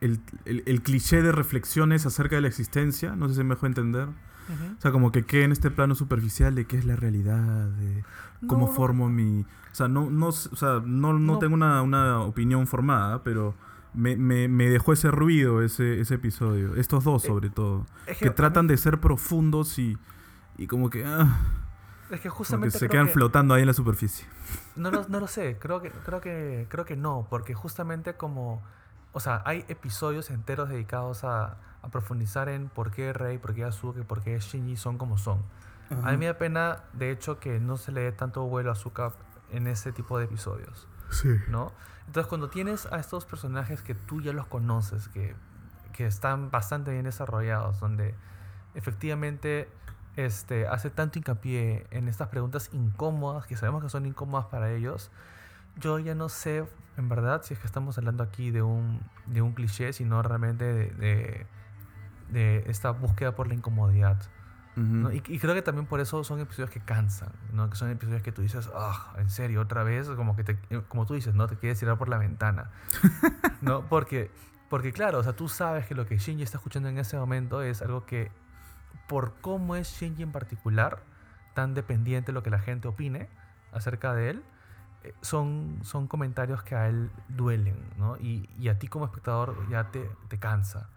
[0.00, 4.08] el, cliché de reflexiones acerca de la existencia, no sé si me dejó entender.
[4.08, 8.04] O sea, como que quede en este plano superficial de qué es la realidad, de
[8.46, 9.42] cómo formo mi...
[9.42, 13.54] O sea, no, no, o sea, no, no, tengo una, una, opinión formada, pero
[13.94, 16.74] me, me, me, dejó ese ruido ese, ese episodio.
[16.74, 17.86] Estos dos, eh, sobre todo.
[18.18, 19.96] que, tratan de ser profundos y,
[20.58, 21.04] y como que...
[21.06, 21.61] Ah,
[22.14, 22.78] es que justamente...
[22.78, 24.26] se quedan flotando ahí en la superficie.
[24.76, 28.62] No, no, no lo sé, creo que, creo, que, creo que no, porque justamente como
[29.12, 33.64] o sea, hay episodios enteros dedicados a, a profundizar en por qué Rey, por qué
[33.64, 35.42] Azuka por qué Shinji son como son.
[36.02, 38.72] A mí me da pena, de hecho, que no se le dé tanto vuelo a
[38.72, 39.12] Azuka
[39.50, 40.88] en ese tipo de episodios.
[41.10, 41.28] Sí.
[41.48, 41.70] ¿No?
[42.06, 45.36] Entonces, cuando tienes a estos personajes que tú ya los conoces, que,
[45.92, 48.14] que están bastante bien desarrollados, donde
[48.74, 49.68] efectivamente
[50.16, 55.10] este, hace tanto hincapié en estas preguntas incómodas, que sabemos que son incómodas para ellos,
[55.80, 56.64] yo ya no sé,
[56.96, 60.64] en verdad, si es que estamos hablando aquí de un, de un cliché, sino realmente
[60.64, 61.46] de,
[62.28, 64.18] de, esta búsqueda por la incomodidad.
[64.76, 67.68] y, creo que también por eso son episodios que cansan, ¿no?
[67.68, 70.82] que son episodios que tú dices, ah, en serio, otra vez, como que te, eh,
[70.88, 72.70] como tú dices, no te quieres tirar por la ventana.
[73.60, 73.86] ¿no?
[73.86, 74.30] Porque,
[74.68, 77.62] porque claro, o sea, tú sabes que lo que Shinji está escuchando en ese momento
[77.62, 78.30] es algo que,
[79.08, 81.02] por cómo es Shinji en particular,
[81.54, 83.28] tan dependiente de lo que la gente opine
[83.72, 84.42] acerca de él,
[85.04, 88.16] eh, son, son comentarios que a él duelen, ¿no?
[88.18, 90.88] Y, y a ti como espectador ya te, te cansa.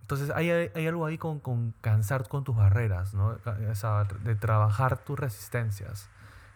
[0.00, 3.36] Entonces hay, hay, algo ahí con, con, cansar con tus barreras, ¿no?
[3.70, 6.08] O sea, de trabajar tus resistencias.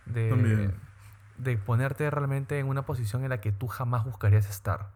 [0.07, 0.73] De,
[1.37, 4.89] de ponerte realmente en una posición en la que tú jamás buscarías estar.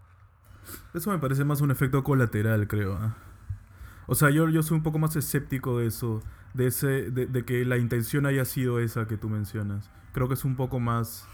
[0.95, 2.95] Eso me parece más un efecto colateral, creo.
[2.95, 3.15] ¿ah?
[4.07, 6.23] O sea, yo, yo soy un poco más escéptico de eso,
[6.55, 9.91] de, ese, de, que la intención haya sido esa que tú mencionas.
[10.13, 11.27] Creo que es un poco más,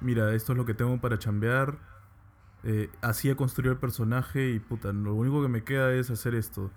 [0.00, 1.78] mira, esto es lo que tengo para chambear,
[2.64, 6.34] eh, así he construido el personaje y puta, lo único que me queda es hacer
[6.34, 6.70] esto.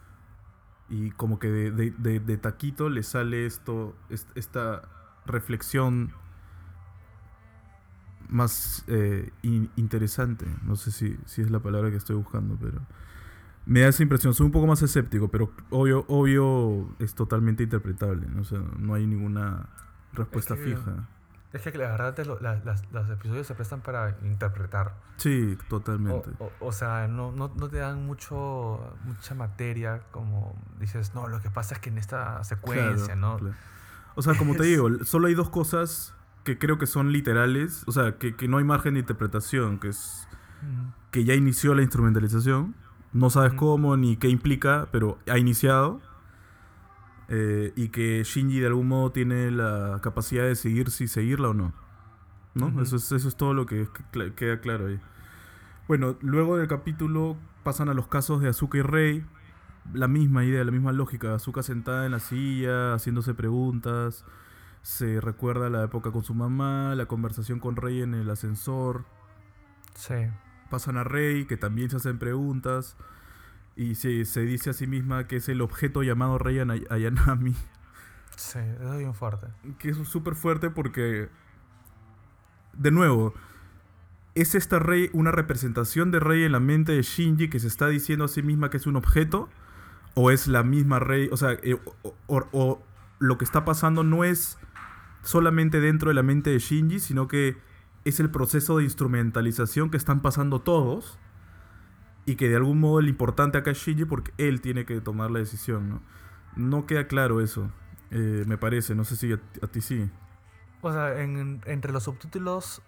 [0.90, 4.84] Y como que de, taquito le sale esto, est- esta
[5.26, 6.14] reflexión
[8.30, 10.46] más eh, in- interesante.
[10.64, 12.82] No sé si, si es la palabra que estoy buscando, pero
[13.68, 14.34] me da esa impresión.
[14.34, 18.28] Soy un poco más escéptico, pero obvio, obvio es totalmente interpretable.
[18.28, 18.42] ¿no?
[18.42, 19.68] O sea, no hay ninguna
[20.14, 21.08] respuesta que- fija.
[21.54, 24.96] Es que la verdad te lo- la- las- los episodios se prestan para interpretar.
[25.16, 26.30] Sí, O, totalmente.
[26.40, 31.42] o- o sea, no, no, no te dan mucho, mucha materia como dices, no, lo
[31.42, 33.38] que pasa es que en esta secuencia, Claro, ¿no?
[33.38, 33.56] claro.
[34.16, 37.84] O sea, como te Es- digo, solo hay dos cosas que creo que son literales,
[37.88, 40.28] o sea, que, que no hay margen de interpretación, que es
[41.12, 42.76] que ya inició la instrumentalización,
[43.18, 46.00] no sabes cómo ni qué implica, pero ha iniciado,
[47.30, 51.54] eh, y que Shinji de algún modo tiene la capacidad de decidir si seguirla o
[51.54, 51.74] no.
[52.54, 52.82] ¿No?
[52.82, 55.00] Eso, es, eso es todo lo que cl- queda claro ahí.
[55.88, 59.26] Bueno, luego del capítulo pasan a los casos de Azuka y Rey.
[59.94, 61.36] La misma idea, la misma lógica.
[61.36, 64.26] Azuka sentada en la silla, haciéndose preguntas.
[64.82, 69.06] Se recuerda la época con su mamá, la conversación con Rey en el ascensor.
[69.94, 70.16] Sí.
[70.70, 72.96] Pasan a Rey, que también se hacen preguntas.
[73.76, 77.54] Y se, se dice a sí misma que es el objeto llamado Rey Ana- Ayanami.
[78.36, 79.48] Sí, eso es bien fuerte.
[79.80, 81.30] Que es súper fuerte porque.
[82.74, 83.34] De nuevo.
[84.36, 87.88] ¿Es esta Rey una representación de Rey en la mente de Shinji que se está
[87.88, 89.50] diciendo a sí misma que es un objeto?
[90.14, 91.28] ¿O es la misma Rey?
[91.32, 92.84] O sea, eh, o, o- o
[93.20, 94.60] lo que está pasando no es
[95.24, 97.58] solamente dentro de la mente de Shinji, sino que
[98.08, 101.18] es el proceso de instrumentalización que están pasando todos.
[102.26, 105.32] Y que de algún modo el importante acá es Shinji porque él tiene que tomar
[105.32, 106.02] la decisión, ¿no?
[106.58, 107.70] No queda claro eso,
[108.12, 108.96] eh, me parece.
[108.96, 110.10] No sé si a, a ti sí.
[110.82, 112.82] O sea, en- entre los subtítulos,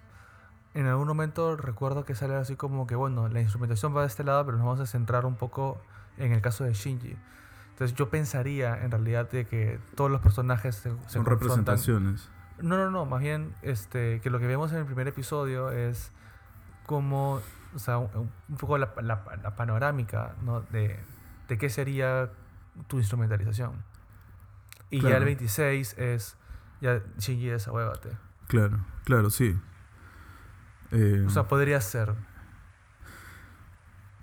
[0.73, 4.25] en algún momento recuerdo que sale así como que, bueno, la instrumentación va de este
[4.25, 5.81] lado, pero nos vamos a centrar un poco
[6.17, 7.15] en el caso de Shinji.
[7.69, 11.29] Entonces yo pensaría en realidad de que todos los personajes se, se Son confrontan.
[11.39, 12.29] representaciones.
[12.61, 16.11] No, no, no, más bien este, que lo que vemos en el primer episodio es
[16.85, 17.41] como,
[17.75, 20.61] o sea, un, un poco la, la- la panorámica ¿no?
[20.61, 20.99] de,
[21.47, 22.29] de qué sería
[22.87, 23.83] tu instrumentalización.
[24.89, 26.35] Y ya el 26 es,
[26.81, 28.09] ya Shinji desahuévate.
[28.47, 29.55] Claro, claro, sí.
[30.91, 32.15] Eh, O sea, podría ser.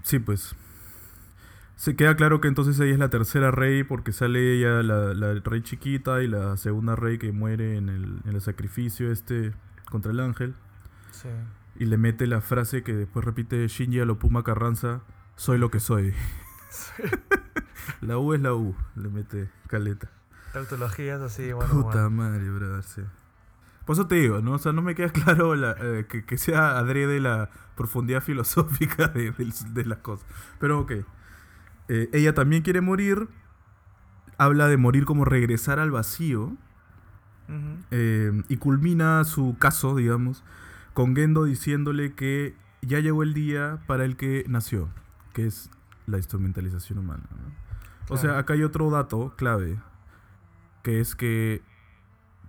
[0.03, 0.57] sí, pues.
[1.77, 5.35] Se queda claro que entonces ella es la tercera rey porque sale ella, la, la
[5.41, 9.53] rey chiquita, y la segunda rey que muere en el, en el sacrificio este
[9.91, 10.55] contra el ángel.
[11.11, 11.29] Sí.
[11.79, 15.03] Y le mete la frase que después repite Shinji a lo Puma Carranza,
[15.37, 16.15] soy lo que soy.
[18.01, 20.11] la U es la U, le mete caleta.
[20.53, 21.71] Tautologías así, bueno.
[21.71, 22.11] Puta bueno.
[22.11, 23.03] madre, brother, sí.
[23.85, 24.53] Por eso te digo, ¿no?
[24.53, 29.09] O sea, no me queda claro la, eh, que, que sea adrede la profundidad filosófica
[29.09, 30.27] de, de- de las cosas.
[30.59, 30.93] Pero ok.
[31.89, 33.29] Eh, ella también quiere morir.
[34.39, 36.57] Habla de morir como regresar al vacío.
[37.93, 40.43] Eh, y culmina su caso, digamos,
[40.95, 44.89] con Gendo diciéndole que ya llegó el día para el que nació,
[45.33, 45.71] que es
[46.07, 47.25] la instrumentalización humana.
[47.31, 47.53] ¿no?
[48.09, 49.79] O sea, acá hay otro dato clave,
[50.83, 51.63] que es que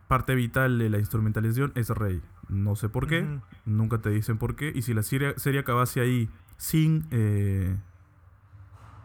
[0.07, 2.21] parte vital de la instrumentalización es Rey.
[2.49, 4.71] No sé por qué, nunca te dicen por qué.
[4.73, 7.75] Y si la serie, serie acabase ahí sin, eh,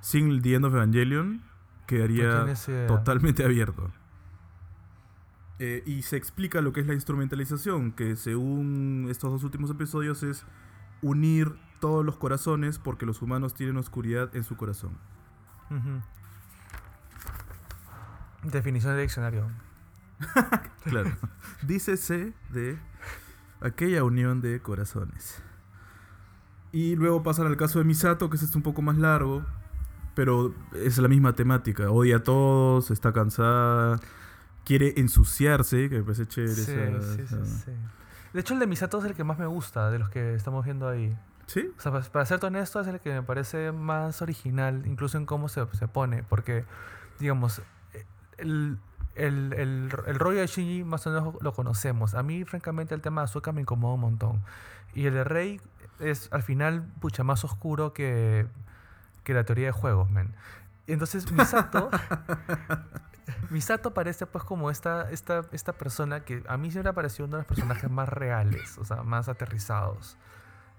[0.03, 1.43] sin The End of Evangelion,
[1.87, 2.45] quedaría
[2.87, 3.91] totalmente abierto.
[5.59, 10.25] Eh, y se explica lo que es la instrumentalización, que según estos dos últimos episodios
[10.25, 10.45] es
[11.03, 14.99] unir todos los corazones porque los humanos tienen oscuridad en su corazón.
[18.43, 19.51] Definición de diccionario.
[20.85, 21.13] Claro.
[21.63, 22.77] Dícese de
[23.61, 25.41] aquella unión de corazones.
[26.73, 29.45] Y luego pasan al caso de Misato, que es este un poco más largo,
[30.15, 31.91] pero es la misma temática.
[31.91, 33.99] Odia a todos, está cansada,
[34.65, 36.55] quiere ensuciarse, que me parece chévere.
[36.55, 37.73] Sí, esa- sí, sí, esa- sí.
[38.33, 40.65] De hecho, el de Misato es el que más me gusta de los que estamos
[40.65, 41.17] viendo ahí.
[41.47, 41.71] ¿Sí?
[41.77, 45.27] O sea, pa- para ser honesto, es el que me parece más original, incluso en
[45.27, 46.23] cómo se, se pone.
[46.23, 46.65] Porque,
[47.19, 47.61] digamos,
[47.93, 48.07] eh,
[48.39, 48.79] el,
[49.17, 52.15] el, el, el rollo de Shinji más o menos lo conocemos.
[52.15, 54.41] A mí, francamente, el tema de Azuka me incomoda un montón.
[54.95, 55.61] Y el de Rey
[56.01, 58.47] es, al final, pucha, más oscuro que,
[59.25, 60.35] que la teoría de juegos, man.
[60.87, 61.91] Y Entonces, Misato...
[63.51, 67.37] Misato parece pues como esta, esta, esta persona que a mí siempre ha parecido uno
[67.37, 70.17] de los personajes más reales, o sea, más aterrizados.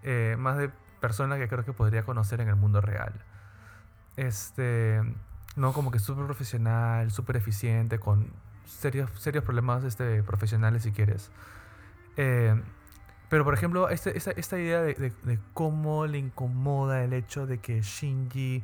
[0.01, 3.13] Eh, más de personas que creo que podría conocer en el mundo real.
[4.17, 5.01] Este,
[5.55, 8.31] no como que súper profesional, súper eficiente, con
[8.65, 11.31] serios, serios problemas este, profesionales si quieres.
[12.17, 12.61] Eh,
[13.33, 17.57] pero por ejemplo, este, esta, esta idea de, de, cómo le incomoda el hecho de
[17.57, 18.63] que Shinji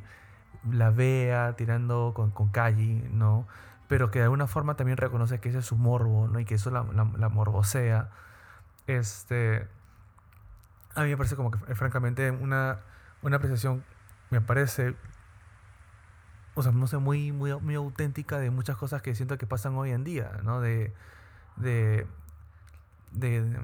[0.70, 3.48] la vea tirando con, con Kaji, ¿no?
[3.88, 6.38] Pero que de alguna forma también reconoce que ese es su morbo, ¿no?
[6.38, 8.10] Y que eso la, la, la morbosea.
[8.86, 9.66] Este,
[10.94, 12.78] a mí me parece como que eh, francamente una,
[13.22, 13.82] una apreciación,
[14.30, 14.94] me parece,
[16.54, 19.74] o sea, no sé, muy, muy, muy auténtica de muchas cosas que siento que pasan
[19.74, 20.60] hoy en día, ¿no?
[20.60, 20.94] De,
[21.56, 22.06] de,
[23.10, 23.58] de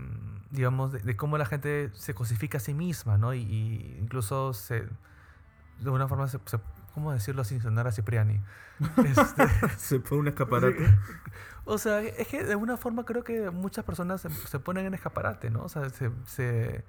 [0.50, 3.34] digamos, de, de, cómo la gente se cosifica a sí misma, ¿no?
[3.34, 6.58] Y, y incluso se, de alguna forma se, se
[6.96, 8.40] ¿cómo decirlo sin sonar a Cipriani?
[9.04, 10.78] Este, se pone un escaparate.
[11.68, 14.94] O sea, es que de alguna forma creo que muchas personas se, se ponen en
[14.94, 15.64] escaparate, ¿no?
[15.64, 16.84] O sea, se,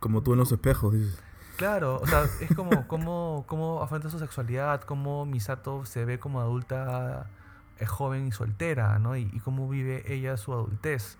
[0.00, 1.18] Como tú en los espejos, dices.
[1.56, 6.42] Claro, o sea, es como cómo, cómo afronta su sexualidad, cómo Misato se ve como
[6.42, 7.30] adulta,
[7.78, 9.16] eh, joven y soltera, ¿no?
[9.16, 11.16] Y, y, cómo vive ella su adultez,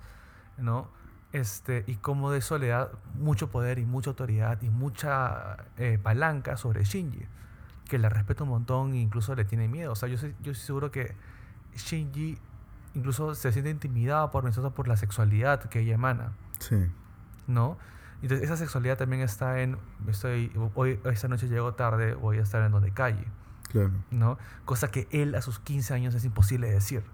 [0.59, 0.91] ¿no?
[1.33, 6.85] Este, y cómo de soledad mucho poder y mucha autoridad y mucha eh, palanca sobre
[6.85, 7.27] Shinji
[7.89, 9.93] que la respeta un montón e incluso le tiene miedo.
[9.93, 11.15] O sea, yo, soy, yo estoy seguro que
[11.75, 12.39] Shinji
[12.95, 16.33] incluso se siente intimidado por Misato por la sexualidad que ella emana.
[16.59, 16.77] Sí.
[17.47, 17.79] ¿No?
[18.23, 19.79] Entonces, esa sexualidad también está en.
[20.09, 23.25] Estoy, hoy, esta noche llego tarde, voy a estar en donde calle.
[23.71, 23.93] Claro.
[24.11, 24.39] ¿No?
[24.65, 27.05] Cosa que él a sus 15 años es imposible decir.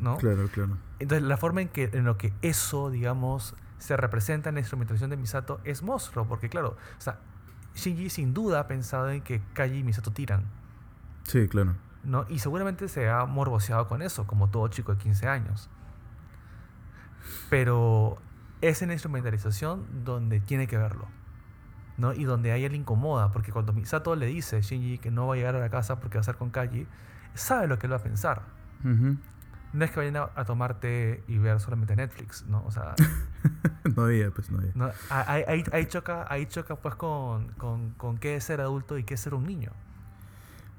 [0.00, 0.16] ¿No?
[0.18, 0.76] Claro, claro.
[0.98, 5.10] Entonces, la forma en, que, en lo que eso, digamos, se representa en la instrumentación
[5.10, 7.20] de Misato es monstruo, porque, claro, o sea,
[7.74, 10.44] Shinji sin duda ha pensado en que Kaji y Misato tiran.
[11.24, 11.74] Sí, claro.
[12.04, 12.26] ¿no?
[12.28, 15.70] Y seguramente se ha morboseado con eso, como todo chico de 15 años.
[17.50, 18.18] Pero
[18.60, 21.08] es en la instrumentalización donde tiene que verlo.
[21.96, 22.12] ¿no?
[22.12, 25.26] Y donde a ella le incomoda, porque cuando Misato le dice a Shinji que no
[25.26, 26.86] va a llegar a la casa porque va a estar con Kaji,
[27.34, 28.42] sabe lo que él va a pensar.
[28.84, 29.18] Uh -huh.
[29.72, 32.64] No es que vayan a, a tomarte y ver solamente Netflix, ¿no?
[32.64, 32.94] O sea...
[33.96, 34.72] no había, pues no había.
[34.74, 38.98] No, ahí, ahí, ahí, choca, ahí choca pues con, con, con qué es ser adulto
[38.98, 39.72] y qué es ser un niño.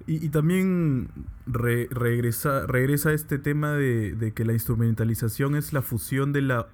[0.07, 1.09] Y, y también
[1.45, 6.67] re, regresa, regresa este tema de, de, que la instrumentalización es la fusión de la...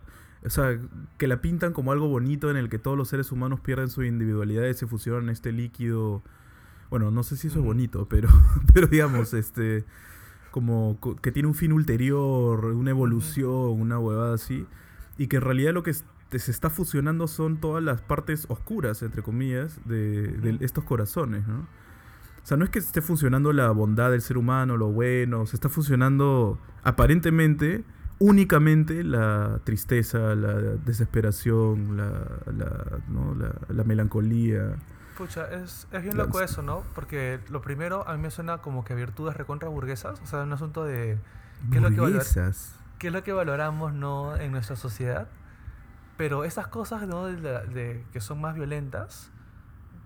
[0.45, 0.78] O sea,
[1.17, 4.04] que la pintan como algo bonito en el que todos los seres humanos pierden su
[4.04, 6.23] individualidad y se fusionan en este líquido...
[6.89, 8.30] Bueno, no sé si eso es bonito, pero,
[8.73, 9.86] pero digamos, este
[10.56, 14.65] como que tiene un fin ulterior, una evolución, una huevada así,
[15.18, 19.22] y que en realidad lo que se está fusionando son todas las partes oscuras, entre
[19.22, 21.68] comillas, de, de estos corazones, ¿no?
[22.41, 25.58] O sea, no es que esté funcionando la bondad del ser humano, lo bueno, se
[25.58, 27.84] está funcionando aparentemente,
[28.20, 33.36] únicamente la tristeza, la desesperación, la, la, ¿no?
[33.36, 34.78] la, la melancolía.
[35.17, 36.84] Pucha, es, es bien loco eso, ¿no?
[36.93, 40.51] Porque lo primero a mí me suena como que virtudes recontra burguesas, o sea, un
[40.51, 41.17] asunto de
[41.71, 42.23] qué es lo que, valor,
[42.99, 44.36] qué es lo que valoramos ¿no?
[44.36, 45.28] en nuestra sociedad.
[46.17, 47.25] Pero esas cosas ¿no?
[47.25, 49.32] de, de, que son más violentas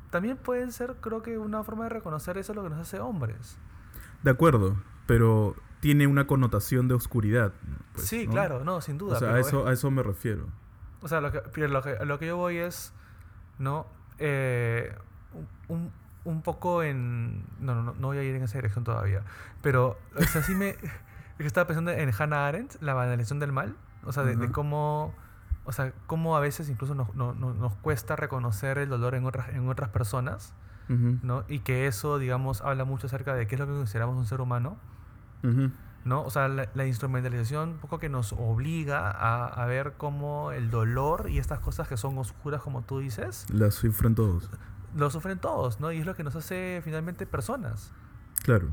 [0.10, 3.00] también pueden ser, creo que, una forma de reconocer eso es lo que nos hace
[3.00, 3.58] hombres.
[4.24, 7.54] De acuerdo, pero tiene una connotación de oscuridad.
[7.94, 8.34] Pues, sí, ¿no?
[8.34, 9.18] claro, no, sin duda.
[9.18, 10.48] O sea, a eso, es, a eso me refiero.
[11.02, 12.94] O sea, lo que, lo que, lo que yo voy es,
[13.60, 13.88] ¿no?
[14.20, 14.96] Eh,
[15.68, 15.92] un,
[16.26, 17.44] un, poco en...
[17.60, 19.24] No, no, no voy a ir en esa dirección todavía.
[19.62, 20.76] Pero, o sea, sí me...
[21.40, 23.76] estaba pensando en Hannah Arendt, la banalización del mal.
[24.04, 24.42] O sea, de, uh -huh.
[24.48, 25.14] de cómo...
[25.66, 29.26] O sea, cómo a veces incluso nos, no, no, nos cuesta reconocer el dolor en
[29.26, 30.54] otras, en otras personas,
[30.90, 31.20] uh -huh.
[31.22, 31.44] ¿no?
[31.48, 34.42] Y que eso, digamos, habla mucho acerca de qué es lo que consideramos un ser
[34.42, 34.78] humano,
[35.44, 35.72] uh -huh.
[36.06, 36.24] ¿No?
[36.24, 40.70] O sea, la, la, instrumentalización un poco que nos obliga a, a, ver cómo el
[40.70, 43.46] dolor y estas cosas que son oscuras, como tú dices...
[43.52, 44.50] Las sufren todos.
[44.96, 45.92] Lo sufren todos, ¿no?
[45.92, 47.92] Y es lo que nos hace finalmente personas.
[48.44, 48.70] Claro.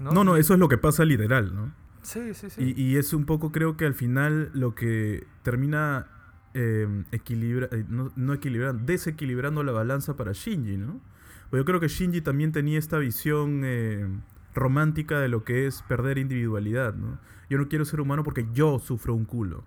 [0.00, 1.72] No, no, no eso es lo que pasa literal, ¿no?
[2.02, 2.74] Sí, sí, sí.
[2.76, 6.08] Y, y es un poco, creo que al final lo que termina
[6.54, 11.00] eh, equilibra, eh, no, no equilibrando, desequilibrando la balanza para Shinji, ¿no?
[11.50, 14.06] Pues yo creo que Shinji también tenía esta visión eh,
[14.54, 17.18] romántica de lo que es perder individualidad, ¿no?
[17.50, 19.64] Yo no quiero ser humano porque yo sufro un culo.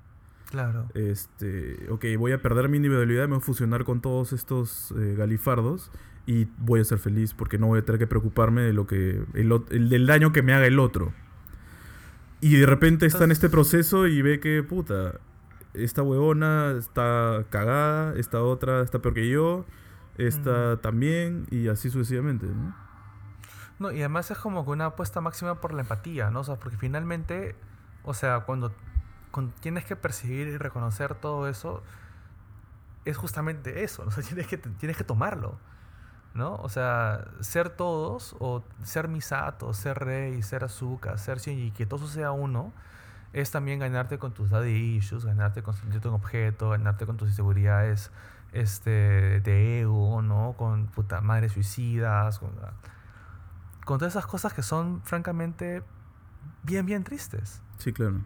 [0.50, 0.88] Claro.
[0.94, 5.16] Este, ok, voy a perder mi individualidad, me voy a fusionar con todos estos eh,
[5.18, 5.92] galifardos
[6.26, 9.24] y voy a ser feliz porque no voy a tener que preocuparme de lo que
[9.34, 11.14] el, el, del daño que me haga el otro.
[12.40, 15.20] Y de repente está en este proceso y ve que, puta,
[15.74, 19.66] esta huevona está cagada, esta otra está peor que yo,
[20.18, 20.82] esta uh -huh.
[20.82, 22.87] también, y así sucesivamente, ¿no?
[23.80, 26.40] No, y además es como que una apuesta máxima por la empatía, ¿no?
[26.40, 27.56] O sea, porque finalmente,
[28.04, 28.74] o sea, cuando,
[29.60, 31.84] tienes que percibir y reconocer todo eso,
[33.06, 35.58] es justamente eso, o sea, tienes que, tienes que tomarlo,
[36.34, 36.56] ¿no?
[36.56, 42.08] O sea, ser todos, o ser Misato, ser Rey, ser Azuka, ser Shinji, que todo
[42.08, 42.74] sea uno,
[43.34, 48.12] es también ganarte con tus daddy issues, ganarte con un objeto, ganarte con tus inseguridades
[48.54, 50.56] este, de ego, ¿no?
[50.58, 52.52] Con puta madres suicidas, con,
[53.88, 55.82] con todas esas cosas que son francamente
[56.64, 57.62] bien, bien tristes.
[57.78, 58.20] Sí, claro.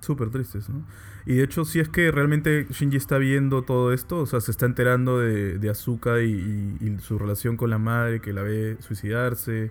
[0.00, 0.84] Súper tristes, ¿no?
[1.24, 4.50] Y de hecho, si es que realmente Shinji está viendo todo esto, o sea, se
[4.50, 8.76] está enterando de, de Azuka y, y, su relación con la madre, que la ve
[8.80, 9.70] suicidarse,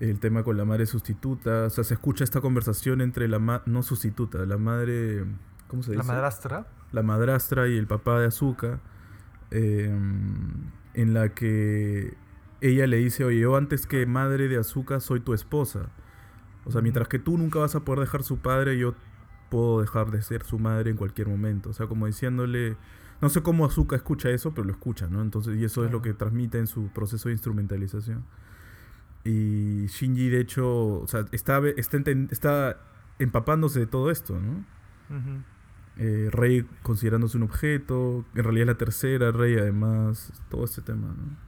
[0.00, 3.62] el tema con la madre sustituta, o sea, se escucha esta conversación entre la madre,
[3.64, 5.24] no sustituta, la madre,
[5.68, 6.04] ¿cómo se dice?
[6.04, 6.66] La madrastra.
[6.92, 8.80] La madrastra y el papá de Azuka,
[9.50, 9.90] eh,
[10.92, 12.14] en la que
[12.60, 15.90] ella le dice, oye, yo antes que madre de Azuka soy tu esposa.
[16.64, 18.94] O sea, mientras que tú nunca vas a poder dejar su padre, yo
[19.48, 21.70] puedo dejar de ser su madre en cualquier momento.
[21.70, 22.76] O sea, como diciéndole,
[23.20, 25.22] no sé cómo Azuka escucha eso, pero lo escucha, ¿no?
[25.22, 28.24] Entonces, y eso es lo que transmite en su proceso de instrumentalización.
[29.24, 31.98] Y Shinji, de hecho, o sea, está, está,
[32.30, 32.80] está
[33.18, 34.64] empapándose de todo esto, ¿no?
[35.98, 41.08] eh, Rey considerándose un objeto, en realidad es la tercera Rey, además, todo este tema,
[41.08, 41.47] ¿no?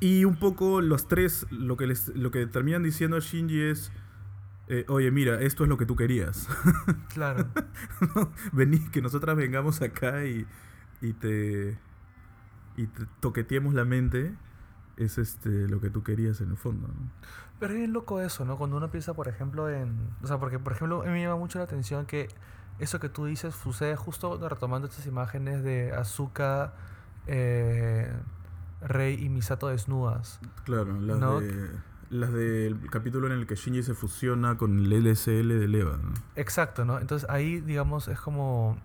[0.00, 3.92] Y un poco los tres, lo que, les, lo que terminan diciendo a Shinji es
[4.68, 6.48] eh, oye, mira, esto es lo que tú querías.
[7.08, 7.46] Claro.
[8.14, 10.46] no, vení, que nosotras vengamos acá y,
[11.00, 11.78] y te
[12.76, 14.34] y te toqueteemos la mente.
[14.96, 17.10] Es este lo que tú querías en el fondo, ¿no?
[17.58, 18.58] Pero es bien loco eso, ¿no?
[18.58, 19.96] Cuando uno piensa, por ejemplo, en...
[20.22, 22.28] O sea, porque, por ejemplo, a mí me llama mucho la atención que
[22.78, 26.74] eso que tú dices sucede justo retomando estas imágenes de Azuka,
[27.26, 28.12] eh,
[28.86, 30.40] Rey y Misato desnudas.
[30.64, 31.40] Claro, las ¿no?
[31.40, 31.70] de
[32.10, 35.96] las del capítulo en el que Shinji se fusiona con el LSL de Leva.
[35.96, 36.12] ¿no?
[36.36, 36.98] Exacto, ¿no?
[36.98, 38.76] Entonces ahí, digamos, es como...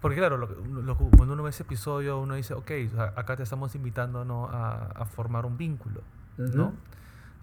[0.00, 0.48] Porque claro, lo,
[0.82, 2.72] lo, cuando uno ve ese episodio, uno dice, ok,
[3.14, 4.46] acá te estamos invitando ¿no?
[4.46, 6.00] a, a formar un vínculo,
[6.38, 6.54] uh -huh.
[6.54, 6.72] ¿no?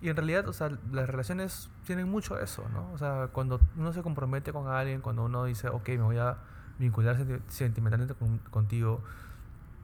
[0.02, 2.92] Y en realidad, o sea, las relaciones tienen mucho eso, ¿no?
[2.94, 6.38] O sea, cuando uno se compromete con alguien, cuando uno dice, ok, me voy a
[6.78, 7.18] vincular
[7.48, 9.04] sentimentalmente con, contigo,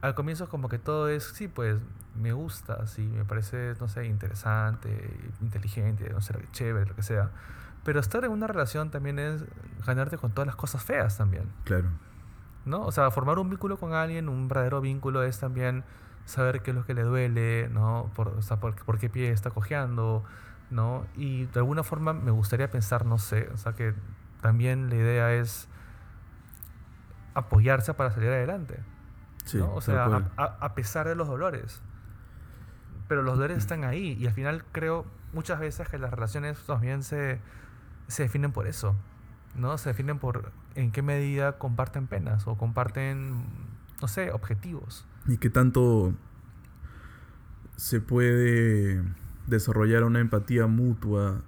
[0.06, 1.78] al comienzo es como que todo es, sí, pues
[2.14, 7.30] me gusta, sí, me parece, no sé, interesante, inteligente, no sé, chévere, lo que sea.
[7.84, 9.44] Pero estar en una relación también es
[9.84, 11.50] ganarte con todas las cosas feas también.
[11.64, 11.88] Claro.
[12.64, 12.82] ¿No?
[12.82, 15.84] O sea, formar un vínculo con alguien, un verdadero vínculo es también
[16.24, 18.10] saber qué es lo que le duele, ¿no?
[18.14, 20.24] Por, o sea, por, por qué pie está cojeando,
[20.70, 21.04] ¿no?
[21.16, 23.92] Y de alguna forma me gustaría pensar, no sé, o sea, que
[24.40, 25.68] también la idea es
[27.34, 28.80] apoyarse para salir adelante.
[29.46, 29.74] Sí, ¿no?
[29.74, 31.80] O sea, a, a, a, pesar de los dolores.
[33.08, 37.02] Pero los dolores están ahí y al final creo muchas veces que las relaciones también
[37.02, 37.40] se,
[38.08, 38.94] se definen por eso.
[39.56, 39.78] ¿no?
[39.78, 43.44] Se definen por en qué medida comparten penas o comparten,
[44.00, 45.06] no sé, objetivos.
[45.26, 46.14] Y qué tanto
[47.76, 49.02] se puede
[49.46, 51.42] desarrollar una empatía mutua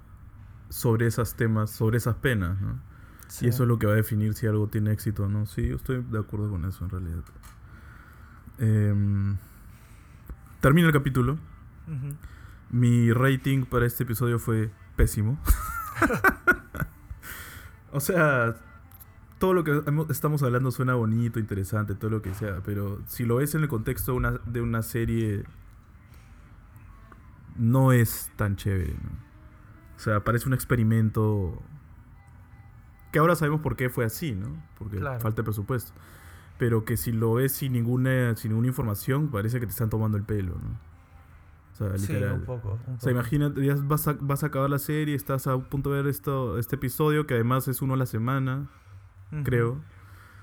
[0.69, 2.81] sobre esos temas, sobre esas penas, ¿no?
[3.29, 3.47] Sí.
[3.47, 5.45] Y eso es lo que va a definir si algo tiene éxito o no.
[5.45, 7.25] Sí, yo estoy de acuerdo con eso en realidad.
[8.59, 8.95] Eh,
[10.61, 11.35] termina el capítulo.
[11.87, 12.17] Uh -huh.
[12.71, 15.39] Mi rating para este episodio fue pésimo.
[17.93, 18.57] o sea,
[19.39, 23.37] todo lo que estamos hablando suena bonito, interesante, todo lo que sea, pero si lo
[23.37, 25.45] ves en el contexto de una, de una serie,
[27.57, 28.95] no es tan chévere.
[28.95, 29.11] ¿no?
[29.97, 31.63] O sea, parece un experimento
[33.13, 34.63] que ahora sabemos por qué fue así, ¿no?
[34.79, 35.21] Porque claro.
[35.21, 35.93] falta de presupuesto
[36.59, 40.17] pero que si lo ves sin ninguna, sin ninguna información, parece que te están tomando
[40.17, 40.79] el pelo, ¿no?
[41.73, 42.31] O sea, literal.
[42.31, 42.93] Sí, un poco, un poco.
[42.97, 46.03] O sea, imagínate, ya vas a, vas a acabar la serie, estás a punto de
[46.03, 48.69] ver esto, este episodio, que además es uno a la semana,
[49.31, 49.45] uh -huh.
[49.45, 49.81] creo.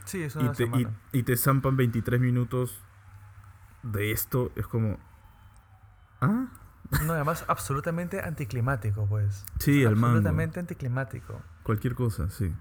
[0.05, 0.91] Sí, es una y te, semana.
[1.11, 2.81] Y, y, te zampan 23 minutos
[3.83, 4.97] de esto, es como...
[6.21, 6.47] ¿Ah?
[7.05, 9.45] No, además absolutamente anticlimático, pues.
[9.59, 9.93] Sí, al.
[9.93, 11.41] Absolutamente anticlimático.
[11.63, 12.53] Cualquier cosa, sí.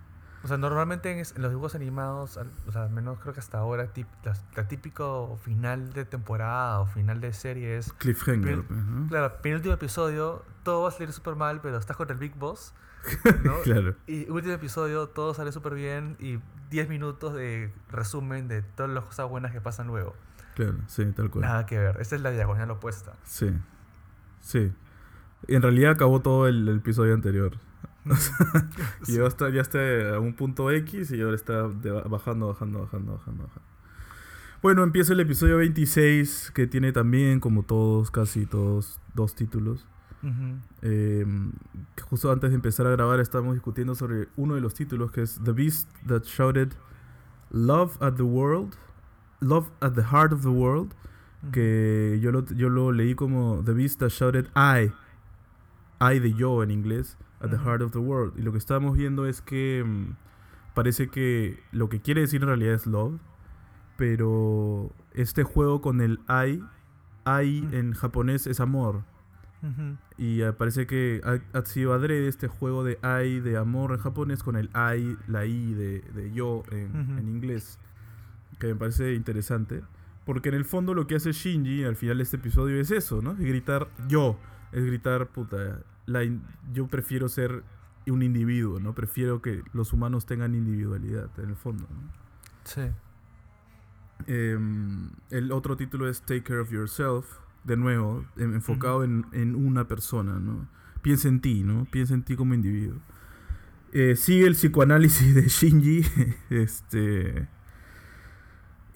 [0.45, 3.87] O sea, normalmente en, los dibujos animados, o sea, al menos creo que hasta ahora,
[3.87, 7.95] tip, la, la, típico final de temporada o final de serie es...
[7.95, 8.59] Cliffhanger.
[8.59, 9.09] -huh.
[9.09, 12.75] Claro, penúltimo episodio, todo va a salir súper mal, pero estás con el Big Boss.
[13.43, 13.59] ¿no?
[13.63, 13.95] claro.
[14.07, 16.39] Y último episodio, todo sale súper bien y
[16.69, 20.15] 10 minutos de resumen de todas las cosas buenas que pasan luego.
[20.57, 21.47] Claro, sí, tal cual.
[21.47, 21.97] Nada que ver.
[22.01, 23.15] Esta es la diagonal opuesta.
[23.25, 23.51] Sí.
[24.41, 24.73] Sí.
[25.49, 27.57] En realidad acabó todo el, el episodio anterior.
[29.07, 32.81] y ya está, ya está a un punto X y ahora está de, bajando, bajando,
[32.81, 33.75] bajando, bajando, bajando.
[34.63, 39.87] Bueno, empieza el episodio 26, que tiene también, como todos, casi todos, dos títulos.
[40.81, 41.27] Eh,
[42.09, 45.39] justo antes de empezar a grabar estábamos discutiendo sobre uno de los títulos, que es
[45.45, 46.73] The Beast That Shouted
[47.51, 48.75] Love at the World,
[49.41, 50.95] Love at the Heart of the World,
[51.53, 54.93] que yo lo, yo lo leí como The Beast That Shouted I,
[56.01, 58.39] I de yo en inglés, at the Heart of the World.
[58.39, 60.17] Y lo que estábamos viendo es que mm,
[60.75, 63.21] parece que lo que quiere decir en realidad es love
[63.97, 66.63] pero este juego con el ai,
[67.25, 69.03] ai en japonés es amor.
[70.19, 71.23] Y parece que
[71.55, 75.47] ha, sido adrede este juego de ai de amor en japonés con el ai, la
[75.47, 77.79] i de, de yo en, inglés.
[78.59, 79.83] Que me parece interesante.
[80.27, 83.23] Porque en el fondo lo que hace Shinji al final de este episodio es eso,
[83.23, 83.33] ¿no?
[83.33, 84.39] Es gritar yo.
[84.73, 85.81] Es gritar, puta,
[86.73, 87.63] yo prefiero ser
[88.13, 88.95] un individuo, ¿no?
[88.95, 91.87] Prefiero que los humanos tengan individualidad en el fondo.
[92.65, 92.83] Sí.
[94.27, 97.27] Em, el otro título es Take Care of Yourself,
[97.65, 100.69] de nuevo, em, enfocado en, una persona, ¿no?
[101.03, 101.87] Piensa en ti, ¿no?
[101.91, 102.99] Piensa en ti como individuo.
[103.93, 106.03] Eh, sigue el psicoanálisis de Shinji,
[106.51, 107.49] este...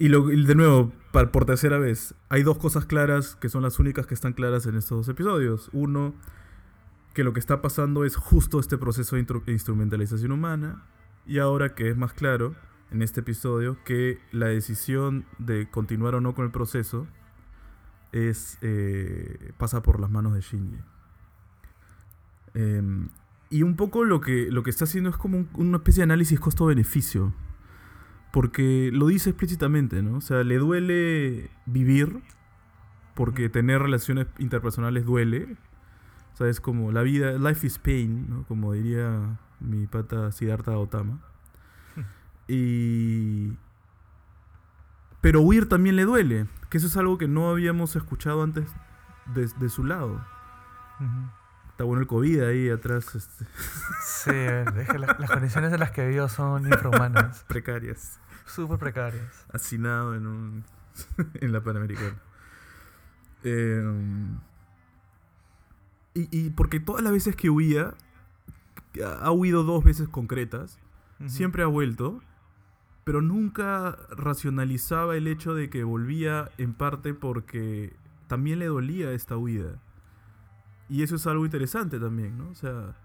[0.00, 4.06] Y, lo, de nuevo, por tercera vez, hay dos cosas claras que son las únicas
[4.06, 5.70] que están claras en estos dos episodios.
[5.72, 6.14] Uno,
[7.14, 10.84] que lo que está pasando es justo este proceso de instrumentalización humana.
[11.26, 12.54] Y ahora que es más claro,
[12.90, 17.06] en este episodio que la decisión de continuar o no con el proceso
[18.12, 20.78] es eh, pasa por las manos de Shinji.
[22.54, 23.09] Em,
[23.50, 26.40] y un poco lo que, lo que está haciendo es como una especie de análisis
[26.40, 27.32] costo-beneficio.
[28.32, 30.18] Porque lo dice explícitamente, ¿no?
[30.18, 32.20] O sea, le duele vivir,
[33.14, 35.56] porque tener relaciones interpersonales duele.
[36.39, 38.45] O sea, es como la vida, life is pain, ¿no?
[38.45, 41.18] Como diría mi pata Siddhartha Otama.
[42.47, 43.55] Y...
[45.20, 48.70] Pero huir también le duele, que eso es algo que no habíamos escuchado antes
[49.34, 50.24] de, su lado.
[51.70, 53.16] Está bueno el COVID ahí atrás.
[53.16, 53.45] Este.
[54.01, 54.30] Sí,
[54.97, 57.43] las condiciones en las que vivo son infrahumanas.
[57.49, 58.20] precarias.
[58.47, 59.45] Súper precarias.
[59.53, 60.64] Hacinado en un
[61.34, 62.14] en la Panamericana.
[63.43, 64.39] Em,
[66.21, 67.95] y, y, porque todas las veces que huía,
[69.21, 70.79] ha huido dos veces concretas,
[71.27, 72.21] siempre ha vuelto
[73.09, 77.97] pero nunca racionalizaba el hecho de que volvía en parte porque
[78.27, 79.81] también le dolía esta huida.
[80.91, 82.51] Y eso es algo interesante también, ¿no?
[82.51, 82.99] O sea,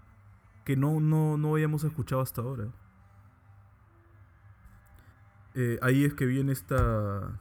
[0.66, 2.66] que no, no, no habíamos escuchado hasta ahora.
[5.54, 7.40] Eh, ahí es que viene esta,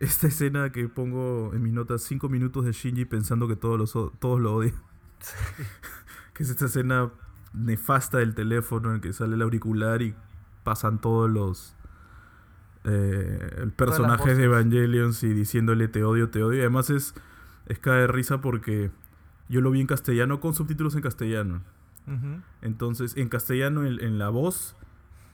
[0.00, 3.92] esta escena que pongo en mis notas, 5 minutos de Shinji pensando que todos, los,
[4.18, 4.74] todos lo odian.
[6.34, 7.10] que es esta escena
[7.52, 10.14] nefasta del teléfono en el que sale el auricular y
[10.64, 11.74] pasan todos los
[12.84, 16.58] eh, personajes de Evangelion y diciéndole te odio, te odio.
[16.58, 17.14] Y además es,
[17.66, 18.90] es de risa porque
[19.48, 21.62] yo lo vi en castellano con subtítulos en castellano.
[22.62, 24.76] Entonces, en castellano, en, la voz,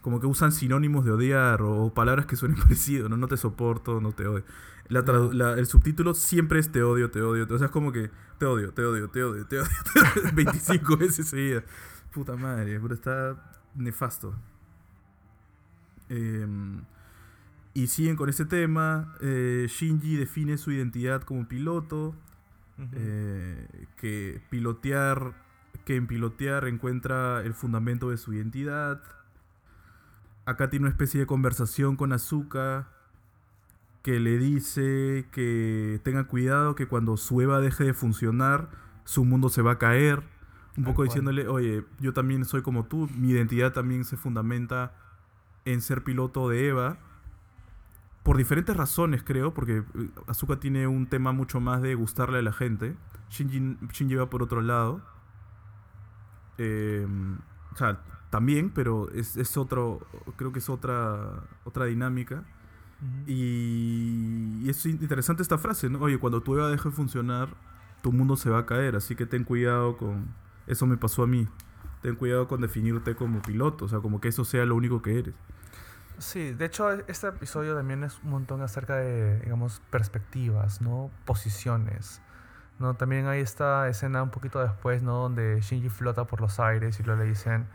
[0.04, 3.16] como que usan sinónimos de odiar o, palabras que suenen parecido, ¿no?
[3.16, 4.44] No te soporto, no te odio.
[4.90, 7.46] el subtítulo siempre es te odio, te odio.
[7.48, 9.70] O sea, es como que te odio, te odio, te odio, te odio.
[10.34, 11.64] 25 veces seguidas.
[12.12, 14.34] Puta madre, pero está nefasto.
[16.10, 16.82] Em,
[17.72, 19.14] y siguen con este tema.
[19.22, 22.14] Eh, Shinji define su identidad como piloto.
[22.92, 25.32] Eh, que pilotear.
[25.86, 29.02] Que en pilotear encuentra el fundamento de su identidad.
[30.46, 32.88] Acá tiene una especie de conversación con Azuka.
[34.02, 36.74] Que le dice que tenga cuidado.
[36.74, 38.70] Que cuando su Eva deje de funcionar.
[39.04, 40.22] Su mundo se va a caer.
[40.76, 43.08] Un poco diciéndole, oye, yo también soy como tú.
[43.16, 44.92] Mi identidad también se fundamenta
[45.64, 46.98] en ser piloto de Eva.
[48.22, 52.42] Por diferentes razones, creo, porque eh, Azuka tiene un tema mucho más de gustarle a
[52.42, 52.96] la gente.
[53.28, 55.02] Shinji, Shinji va por otro lado.
[56.56, 57.38] Em,
[57.72, 58.00] o sea,
[58.34, 60.00] también, pero es, otro.
[60.34, 62.42] Creo que es otra, otra dinámica.
[63.28, 66.00] y, es interesante esta frase, ¿no?
[66.00, 67.50] Oye, cuando tu Eva deje de funcionar,
[68.02, 70.34] tu mundo se va a caer, así que ten cuidado con.
[70.66, 71.46] Eso me pasó a mí.
[72.02, 75.16] Ten cuidado con definirte como piloto, o sea, como que eso sea lo único que
[75.16, 75.34] eres.
[76.18, 81.12] Sí, de hecho este episodio también es un montón acerca de, digamos, perspectivas, ¿no?
[81.24, 82.20] Posiciones.
[82.78, 82.94] ¿No?
[82.94, 85.14] También hay esta escena un poquito después, ¿no?
[85.14, 87.68] Donde Shinji flota por los aires y luego le dicen,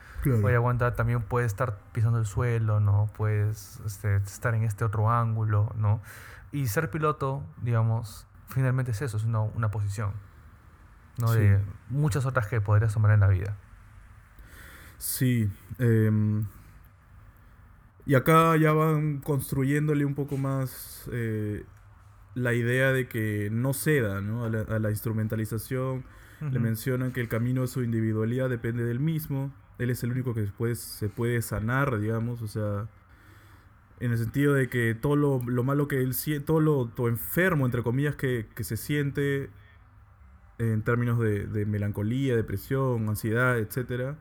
[0.43, 3.09] oye, aguanta, también puedes estar pisando el suelo, ¿no?
[3.15, 6.01] Puedes este, estar en este otro ángulo, ¿no?
[6.51, 10.13] Y ser piloto, digamos, finalmente es eso, es una, una posición,
[11.17, 11.31] ¿no?
[11.31, 13.55] De muchas otras que podrías tomar en la vida.
[14.97, 16.11] Sí, eh,
[18.05, 21.65] Y acá ya van construyéndole un poco más eh,
[22.39, 24.45] la idea de que no ceda ¿no?
[24.45, 26.03] A, la, instrumentalización.
[26.51, 29.53] Le mencionan que el camino de su individualidad depende del mismo.
[29.77, 32.41] Él es el único que después se puede sanar, digamos.
[32.41, 32.87] O sea,
[33.99, 37.83] en el sentido de que todo lo, malo que él siente, todo lo, enfermo, entre
[37.83, 39.49] comillas, que, se siente
[40.59, 44.17] en términos de, melancolía, depresión, ansiedad, etcétera,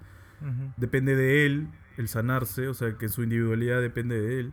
[0.76, 4.52] depende de él el sanarse, o sea, que su individualidad depende de él.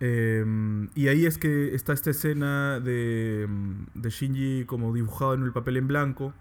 [0.00, 3.48] Em, y ahí es que está esta escena de,
[3.94, 6.34] de, Shinji como dibujado en el papel en blanco,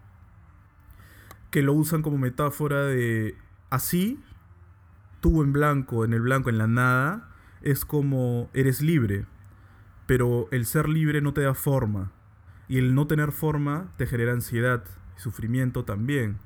[1.52, 3.38] que lo usan como metáfora de
[3.70, 4.20] así,
[5.22, 7.30] tú en blanco, en el blanco, en la nada,
[7.62, 9.26] es como eres libre,
[10.08, 12.12] pero el ser libre no te da forma,
[12.68, 14.84] y el no tener forma te genera ansiedad
[15.16, 16.38] y sufrimiento también.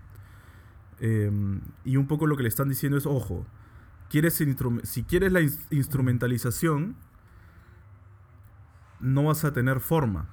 [0.99, 3.45] Em, y un poco lo que le están diciendo es, ojo,
[4.09, 4.41] quieres
[4.83, 6.95] si quieres la instrumentalización,
[8.99, 10.27] no vas a tener forma.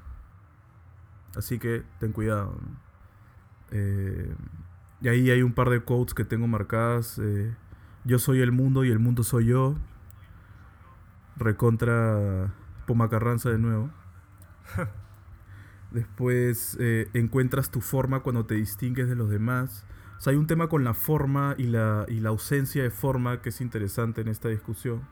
[1.37, 2.57] Así que ten cuidado.
[3.71, 4.35] Eh,
[5.01, 7.19] y ahí hay un par de quotes que tengo marcadas.
[7.19, 7.55] Eh,
[8.05, 9.77] yo soy el mundo y el mundo soy yo.
[11.37, 12.55] Recontra
[12.87, 13.91] Pomacarranza de nuevo.
[15.91, 19.85] Después eh, encuentras tu forma cuando te distingues de los demás
[20.31, 23.61] hay un tema con la forma y la, y la ausencia de forma que es
[23.61, 25.03] interesante en esta discusión.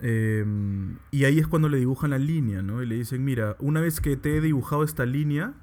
[0.00, 2.82] Em, y ahí es cuando le dibujan la línea, ¿no?
[2.82, 5.54] Y le dicen, mira, una vez que te he dibujado esta línea,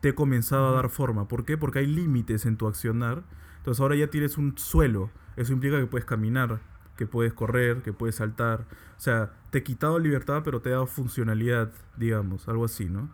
[0.00, 1.28] te he comenzado a dar forma.
[1.28, 1.58] ¿Por qué?
[1.58, 3.22] Porque hay límites en tu accionar.
[3.58, 5.10] Entonces ahora ya tienes un suelo.
[5.36, 6.60] Eso implica que puedes caminar,
[6.96, 8.66] que puedes correr, que puedes saltar.
[8.96, 13.10] O sea, te he quitado libertad, pero te he dado funcionalidad, digamos, algo así, ¿no?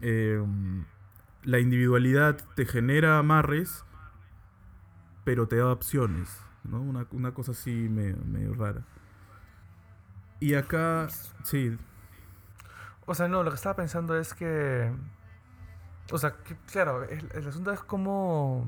[0.00, 0.42] Eh,
[1.44, 3.84] la individualidad te genera amarres,
[5.24, 6.80] pero te da opciones, ¿no?
[6.80, 8.82] Una, cosa así medio, rara.
[10.40, 11.08] Y acá,
[11.44, 11.76] sí.
[13.06, 14.92] O sea, no, lo que estaba pensando es que...
[16.10, 16.36] O sea,
[16.70, 18.66] claro, el, asunto es cómo,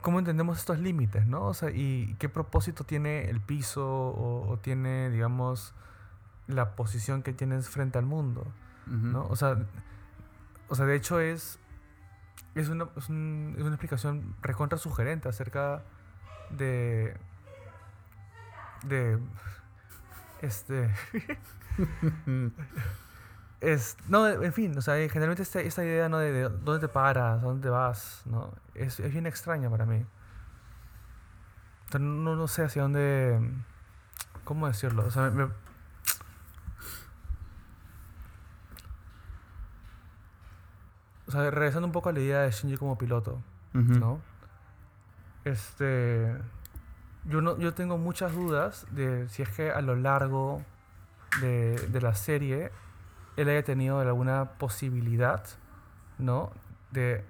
[0.00, 1.44] cómo entendemos estos límites, ¿no?
[1.46, 5.74] O sea, y qué propósito tiene el piso o, tiene, digamos,
[6.48, 8.46] la posición que tienes frente al mundo,
[8.86, 9.26] ¿no?
[9.28, 9.64] O sea,
[10.68, 11.60] o sea, de hecho es
[12.54, 15.82] es una, es, una explicación recontra sugerente acerca
[16.50, 17.16] de.
[18.84, 19.18] de.
[20.40, 20.90] Este.
[23.60, 26.18] es, no, en fin, o sea, generalmente esta, esta idea ¿no?
[26.18, 28.52] de, dónde te paras, dónde vas, ¿no?
[28.74, 30.04] Es, es bien extraña para mí.
[31.98, 33.40] no, no sé hacia dónde.
[34.44, 35.06] ¿Cómo decirlo?
[35.06, 35.48] O sea, me,
[41.34, 43.40] sea, regresando un poco a la idea de Shinji como piloto,
[43.72, 44.20] ¿no?
[45.44, 46.34] Este,
[47.24, 50.62] yo, no, yo tengo muchas dudas de si es que a lo largo
[51.40, 52.70] de, de la serie
[53.36, 55.44] él haya tenido alguna posibilidad,
[56.18, 56.52] ¿no?
[56.92, 57.24] De,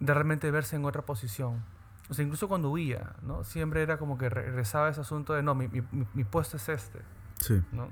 [0.00, 1.62] de realmente verse en otra posición.
[2.10, 3.44] O sea, incluso cuando huía, ¿no?
[3.44, 5.82] Siempre era como que regresaba ese asunto de, no, mi, mi,
[6.14, 7.00] mi puesto es este.
[7.36, 7.62] Sí.
[7.72, 7.88] ¿no?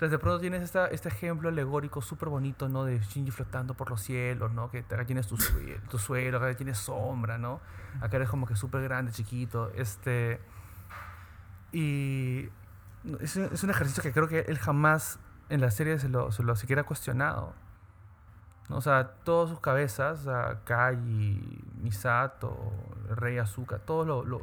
[0.00, 2.86] Entonces de pronto tienes este ejemplo alegórico súper bonito, ¿no?
[2.86, 4.70] De Shinji flotando por los cielos, ¿no?
[4.70, 5.36] Que acá tienes tu,
[5.90, 7.60] tu suelo, acá tienes sombra, ¿no?
[8.00, 9.70] Acá eres como que súper grande, chiquito.
[9.74, 10.40] Este...
[11.70, 12.48] Y
[13.20, 15.18] es, un ejercicio que creo que él jamás
[15.50, 17.52] en la serie se lo, se lo siquiera cuestionado.
[18.70, 18.78] ¿no?
[18.78, 20.26] O sea, todas sus cabezas,
[20.64, 20.96] Kai,
[21.82, 22.72] Misato,
[23.16, 24.40] Rey Azuka, todos lo,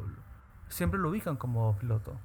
[0.67, 2.15] siempre lo ubican como piloto.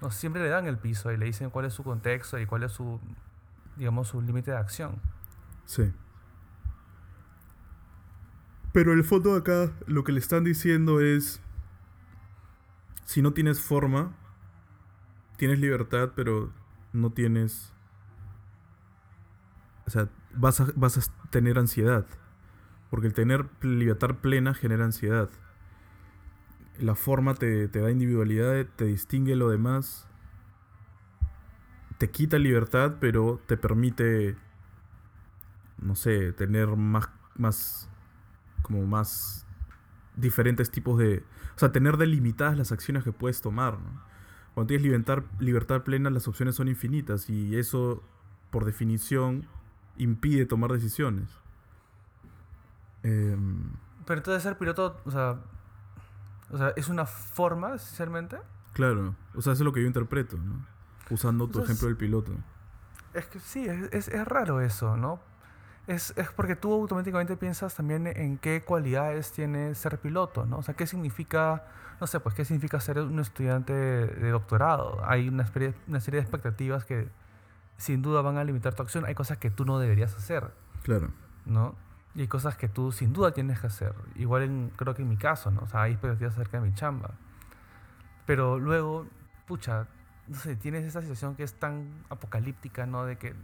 [0.00, 2.62] No, siempre le dan el piso y le dicen cuál es su contexto y cuál
[2.62, 3.00] es su,
[3.76, 5.00] digamos, su límite de acción.
[5.64, 5.92] Sí.
[8.72, 11.40] Pero el fondo de acá, lo que le están diciendo es,
[13.04, 14.14] si no tienes forma,
[15.36, 16.52] tienes libertad, pero
[16.92, 17.72] no tienes...
[19.86, 22.06] O sea, vas a, vas a tener ansiedad.
[22.90, 25.30] Porque el tener libertad plena genera ansiedad
[26.80, 30.08] la forma te, da individualidad, te distingue lo demás,
[31.98, 34.36] te quita libertad, pero te permite,
[35.78, 37.88] no sé, tener más, más,
[38.62, 39.46] como más
[40.16, 41.24] diferentes tipos de,
[41.54, 43.78] o sea, tener delimitadas las acciones que puedes tomar.
[44.54, 48.02] Cuando tienes libertad, libertad plena, las opciones son infinitas y eso,
[48.50, 49.46] por definición,
[49.96, 51.30] impide tomar decisiones.
[53.02, 53.70] Em,
[54.06, 55.40] pero entonces ser piloto, o sea,
[56.50, 58.38] o sea, ¿es una forma, sinceramente?
[58.72, 60.64] Claro, o sea, eso es lo que yo interpreto, ¿no?
[61.10, 62.32] Usando tu ejemplo del piloto.
[63.14, 65.20] Es que sí, es, es, raro eso, ¿no?
[65.86, 70.58] Es, es porque tú automáticamente piensas también en qué cualidades tiene ser piloto, ¿no?
[70.58, 71.64] O sea, qué significa,
[72.00, 75.00] no sé, pues qué significa ser un estudiante de doctorado.
[75.06, 77.08] Hay una, serie- una serie de expectativas que
[77.78, 79.04] sin duda van a limitar tu acción.
[79.06, 80.50] Hay cosas que tú no deberías hacer,
[80.82, 81.10] Claro.
[81.46, 81.76] ¿no?
[82.16, 83.94] Y hay cosas que tú sin duda tienes que hacer.
[84.16, 85.62] Igual en- creo que en mi caso, ¿no?
[85.62, 87.14] O sea, hay expectativas acerca de mi chamba.
[88.26, 89.06] Pero luego,
[89.46, 89.86] pucha,
[90.26, 93.04] no sé, tienes esa situación que es tan apocalíptica, ¿no?
[93.04, 93.34] De que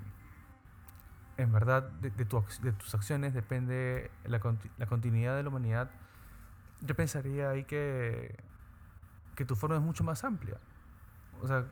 [1.37, 4.41] en verdad de, de tu de tus acciones depende la,
[4.79, 5.91] la continuidad de la humanidad.
[6.81, 8.37] Yo pensaría ahí que,
[9.37, 10.59] que tu forma es mucho más amplia.
[11.43, 11.67] O sea,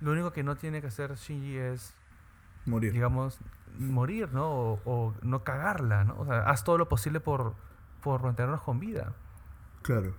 [0.00, 1.94] lo único que no tiene que hacer Shinji es
[2.68, 2.92] Morir.
[2.92, 3.38] digamos,
[3.78, 4.50] morir, ¿no?
[4.50, 6.18] O, o no cagarla, ¿no?
[6.18, 7.54] O sea, haz todo lo posible por,
[8.02, 9.12] por mantenernos con vida.
[9.82, 10.14] Claro.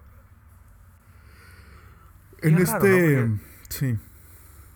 [2.41, 3.27] Y En es raro, este.
[3.27, 3.39] ¿no?
[3.69, 3.99] Sí.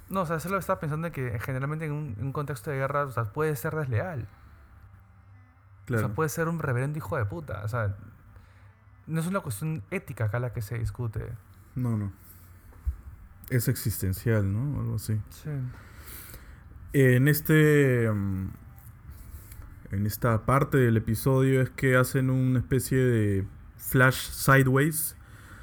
[0.09, 2.77] No, o sea, solo estaba pensando en que generalmente en un, en un contexto de
[2.77, 4.27] guerra, o sea, puede ser desleal.
[5.85, 6.05] Claro.
[6.05, 7.61] O sea, puede ser un reverendo hijo de puta.
[7.63, 7.95] O sea,
[9.07, 11.33] no es una cuestión ética acá la que se discute.
[11.75, 12.11] No, no.
[13.49, 14.79] Es existencial, ¿no?
[14.81, 15.19] Algo así.
[15.29, 15.49] Sí.
[16.93, 18.09] En este.
[18.11, 18.47] mm,
[19.91, 23.45] En esta parte del episodio es que hacen una especie de
[23.77, 25.15] flash sideways.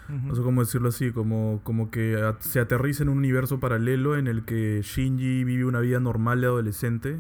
[0.09, 4.17] No sé cómo decirlo así, como, como que a- se aterriza en un universo paralelo
[4.17, 7.17] en el que Shinji vive una vida normal de adolescente,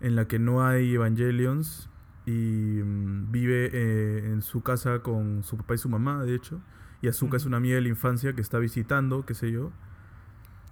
[0.00, 1.88] en la que no hay Evangelions
[2.26, 6.60] y mm, vive eh, en su casa con su papá y su mamá, de hecho.
[7.02, 9.70] Y Azuka es una amiga de la infancia que está visitando, qué sé yo.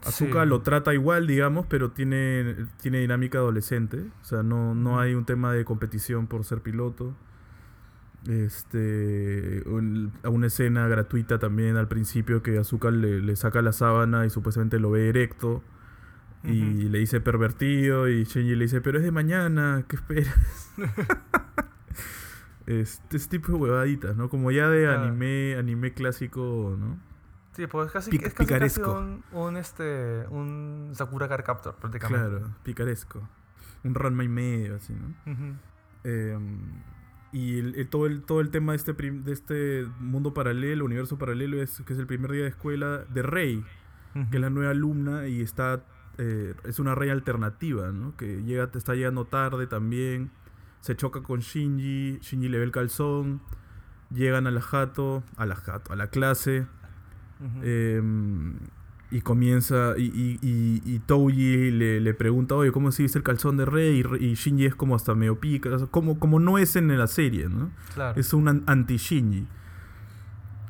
[0.04, 0.48] Azuka Sí.
[0.48, 4.04] lo trata igual, digamos, pero tiene, tiene dinámica adolescente.
[4.22, 7.14] O sea, no, no hay un tema de competición por ser piloto.
[8.26, 13.72] Este, un- a una escena gratuita también al principio que Azuka le, le saca la
[13.72, 15.62] sábana y supuestamente lo ve erecto.
[16.44, 20.70] Y le dice pervertido y Shinji le dice, pero es de mañana, ¿qué esperas?
[22.66, 24.28] este, este tipo de huevaditas, ¿no?
[24.28, 26.98] Como ya de anime, anime clásico, ¿no?
[27.58, 28.46] Sí, pues es casi, Pic- es casi, casi
[28.78, 28.98] picaresco.
[29.00, 32.28] un, un, este, un Sakura Card Captor, prácticamente.
[32.38, 33.28] Claro, picaresco.
[33.82, 35.12] Un Ranma y medio, así, ¿no?
[36.04, 36.38] Eh,
[37.32, 41.18] y el- el- todo, el, todo el tema de este, de este mundo paralelo, universo
[41.18, 43.64] paralelo, es que es el primer día de escuela de Rey,
[44.30, 45.82] que es la nueva alumna y está
[46.18, 48.16] eh, es una Rey alternativa, ¿no?
[48.16, 50.30] Que llega, está llegando tarde también,
[50.80, 53.40] se choca con Shinji, Shinji le ve el calzón,
[54.10, 56.66] llegan a la jato, a la jato, a la clase,
[57.62, 58.02] Eh,
[59.10, 63.24] y comienza, y, y, y, y Touji le, le pregunta, oye, ¿cómo se dice el
[63.24, 64.04] calzón de Rey?
[64.20, 67.70] Y, Shinji es como hasta medio pica, como, como no es en la serie, ¿no?
[67.94, 68.20] claro.
[68.20, 69.46] Es un an- anti-Shinji.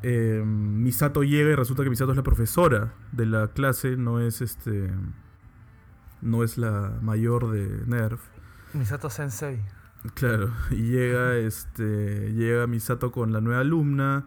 [0.03, 4.41] Eh, Misato llega y resulta que Misato es la profesora de la clase, no es
[4.41, 4.89] este.
[6.21, 8.21] No es la mayor de Nerf.
[8.73, 9.59] Misato Sensei.
[10.13, 10.51] Claro.
[10.71, 12.31] Y llega este.
[12.33, 14.25] Llega Misato con la nueva alumna.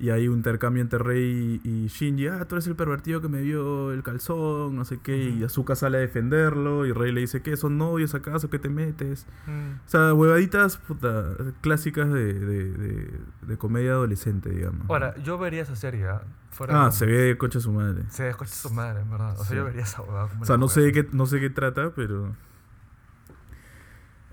[0.00, 2.28] Y hay un intercambio entre Rey y Shinji.
[2.28, 5.28] Ah, tú eres el pervertido que me vio el calzón, no sé qué.
[5.28, 5.44] Y.
[5.44, 6.86] Azuka sale a defenderlo.
[6.86, 7.54] Y Rey le dice, ¿qué?
[7.58, 8.48] ¿Son novios acaso?
[8.48, 9.26] ¿Qué te metes?
[9.46, 9.72] Mm.
[9.86, 14.88] O sea, huevaditas puta, clásicas de, de, de, de comedia adolescente, digamos.
[14.88, 16.08] Ahora, yo vería esa serie.
[16.08, 16.22] ¿ah?
[16.50, 18.04] Fuera ah, de- se ve concha su madre.
[18.08, 19.32] Se descoche su madre, en verdad.
[19.34, 19.54] O sea, Sí.
[19.56, 22.34] yo vería esa O sea, no sé, de qué, no sé qué trata, pero...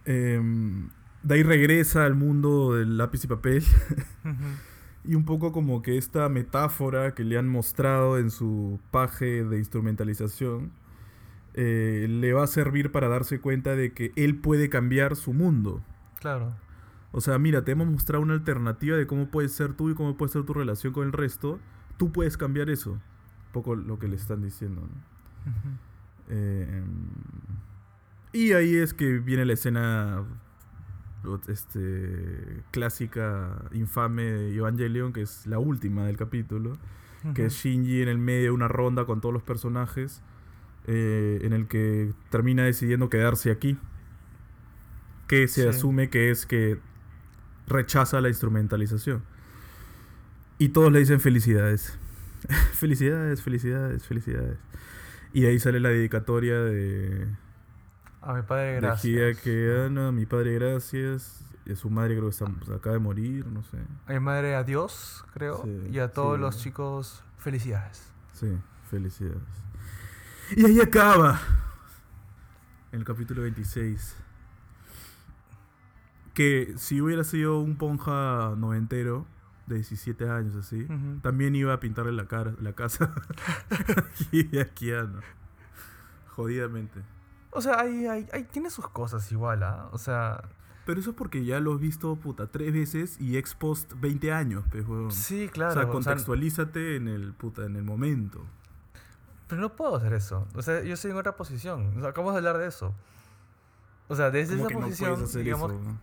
[0.06, 0.90] Em,
[1.24, 3.64] de ahí regresa al mundo del lápiz y papel.
[4.24, 4.34] Ujú.
[5.08, 9.58] Y un poco como que esta metáfora que le han mostrado en su paje de
[9.58, 10.72] instrumentalización
[11.54, 15.82] eh, le va a servir para darse cuenta de que él puede cambiar su mundo.
[16.20, 16.54] Claro.
[17.12, 20.18] O sea, mira, te hemos mostrado una alternativa de cómo puedes ser tú y cómo
[20.18, 21.60] puede ser tu relación con el resto.
[21.98, 22.92] Tú puedes cambiar eso.
[22.92, 24.82] Un poco lo que le están diciendo.
[24.82, 25.88] ¿no?
[26.30, 26.84] Eh,
[28.34, 30.26] y ahí es que viene la escena
[31.48, 36.74] este, clásica, infame de Evangelion, que es la última del capítulo.
[37.34, 40.22] Que es Shinji en el medio de una ronda con todos los personajes.
[40.90, 43.78] eh, en el que termina decidiendo quedarse aquí.
[45.28, 45.68] Que se Sí.
[45.68, 46.80] asume que es que
[47.68, 49.22] rechaza la instrumentalización.
[50.60, 51.98] Y todos le dicen felicidades.
[52.74, 54.58] felicidades, felicidades, felicidades.
[55.34, 57.28] Y de ahí sale la dedicatoria de,
[58.22, 59.06] A mi padre, gracias.
[59.06, 61.44] Hideaki Anno, a mi padre gracias.
[61.66, 63.78] Y a su madre creo que está- pues, acaba de morir, no sé.
[64.08, 65.62] A mi madre, adiós, creo.
[65.64, 66.42] Sí, y a todos sí.
[66.42, 68.10] los chicos, felicidades.
[68.34, 68.58] Sí,
[68.90, 69.42] felicidades.
[70.56, 71.40] Y ahí acaba.
[72.94, 74.16] El capítulo 26.
[76.34, 79.26] Que si hubiera sido un ponja noventero
[79.66, 80.88] de 17 años así,
[81.22, 83.14] también iba a pintarle la cara, la casa
[84.62, 85.20] aquí Anno.
[86.30, 87.02] Jodidamente.
[87.58, 89.90] O sea, hay, hay, hay- tiene sus cosas igual, ¿ah?
[89.92, 90.44] O sea,
[90.86, 94.32] Pero eso es porque ya lo has visto, puta, tres veces y ex post 20
[94.32, 95.12] años, pues, huevón.
[95.12, 95.72] sí, claro.
[95.72, 98.46] o sea, o sea, contextualízate en el, puta, en el momento.
[99.48, 100.48] pero no puedo hacer eso.
[100.56, 101.94] O sea, yo estoy en otra posición.
[101.98, 102.94] O sea, acabamos de hablar de eso.
[104.08, 105.82] O sea, desde ¿Cómo esa no posición, digamos, eso?
[105.82, 106.00] no?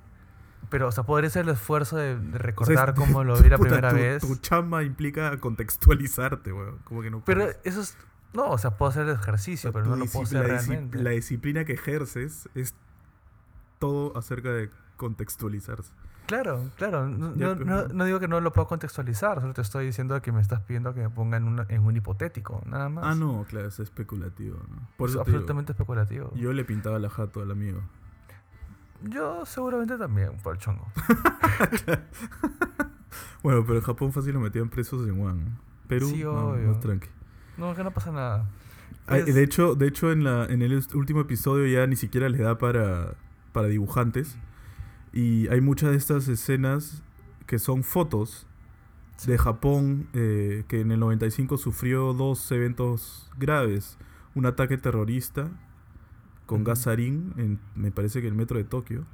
[0.71, 3.49] pero, o sea, poder hacer el esfuerzo de, de O sea, recordar cómo lo vi
[3.49, 4.21] la puta, primera tu, vez.
[4.27, 6.79] Tu chamba implica contextualizarte, weón.
[6.85, 7.61] Como que no Pero puedes.
[7.65, 7.97] eso es...
[8.35, 11.03] No, o sea, puedo hacer el ejercicio, O sea, pero no lo puedo hacer realmente.
[11.03, 12.75] La disciplina que ejerces es
[13.79, 15.93] todo acerca de contextualizarse.
[16.27, 17.07] Claro, claro.
[17.09, 20.21] No, Ya, no- no- no digo que no lo puedo contextualizar, solo te estoy diciendo
[20.23, 23.05] que me estás pidiendo que me ponga en, una- en un hipotético, nada más.
[23.07, 24.89] Ah, no, claro, es especulativo, ¿no?
[24.97, 26.31] Por es eso te digo, absolutamente especulativo.
[26.35, 27.83] Yo, yo le pintaba la jato al amigo.
[29.45, 30.87] seguramente también, por el chongo.
[33.43, 35.59] Bueno, pero en Japón fácil lo metían presos en Wuhan.
[35.87, 36.69] Perú, Sí, obvio.
[36.69, 37.09] más tranqui.
[37.59, 38.47] No, que no pasa nada.
[39.07, 42.29] Ay, Es- de hecho, de hecho en, la, en el último episodio ya ni siquiera
[42.29, 43.15] les da para,
[43.53, 44.37] para dibujantes.
[45.13, 47.03] Y hay muchas de estas escenas
[47.47, 48.47] que son fotos
[49.27, 53.97] de Japón eh, que en el 95 sufrió dos eventos graves.
[54.35, 55.49] Un ataque terrorista
[56.47, 59.05] con gas sarín, en, me parece que el metro de Tokio.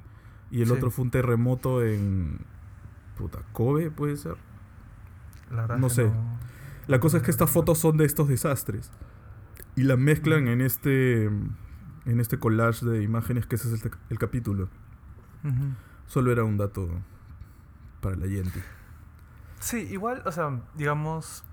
[0.49, 0.73] Y el Sí.
[0.73, 2.39] otro fue un terremoto en...
[3.17, 4.35] Puta, Kobe puede ser.
[5.51, 6.09] La no sé.
[6.87, 8.91] La cosa es que estas fotos son de estos desastres.
[9.75, 11.29] Y las mezclan en este
[12.05, 14.69] en este collage de imágenes que ese es el, el capítulo.
[16.07, 16.89] Solo era un dato
[18.01, 18.61] para la gente.
[19.59, 21.43] Sí, igual, o sea, digamos,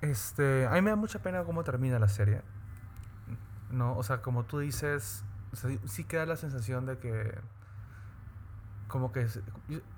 [0.00, 2.42] este, a mí me da mucha pena cómo termina la serie.
[3.70, 7.36] No, o sea, como tú dices, o sea, sí queda la sensación de que,
[8.86, 9.26] como que,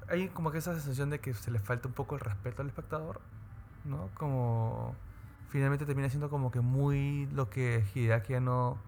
[0.08, 2.68] hay como que esa sensación de que se le falta un poco el respeto al
[2.68, 3.20] espectador,
[3.86, 4.08] ¿no?
[4.14, 4.94] Como,
[5.48, 8.78] finalmente termina siendo como que muy lo que Hideaki no,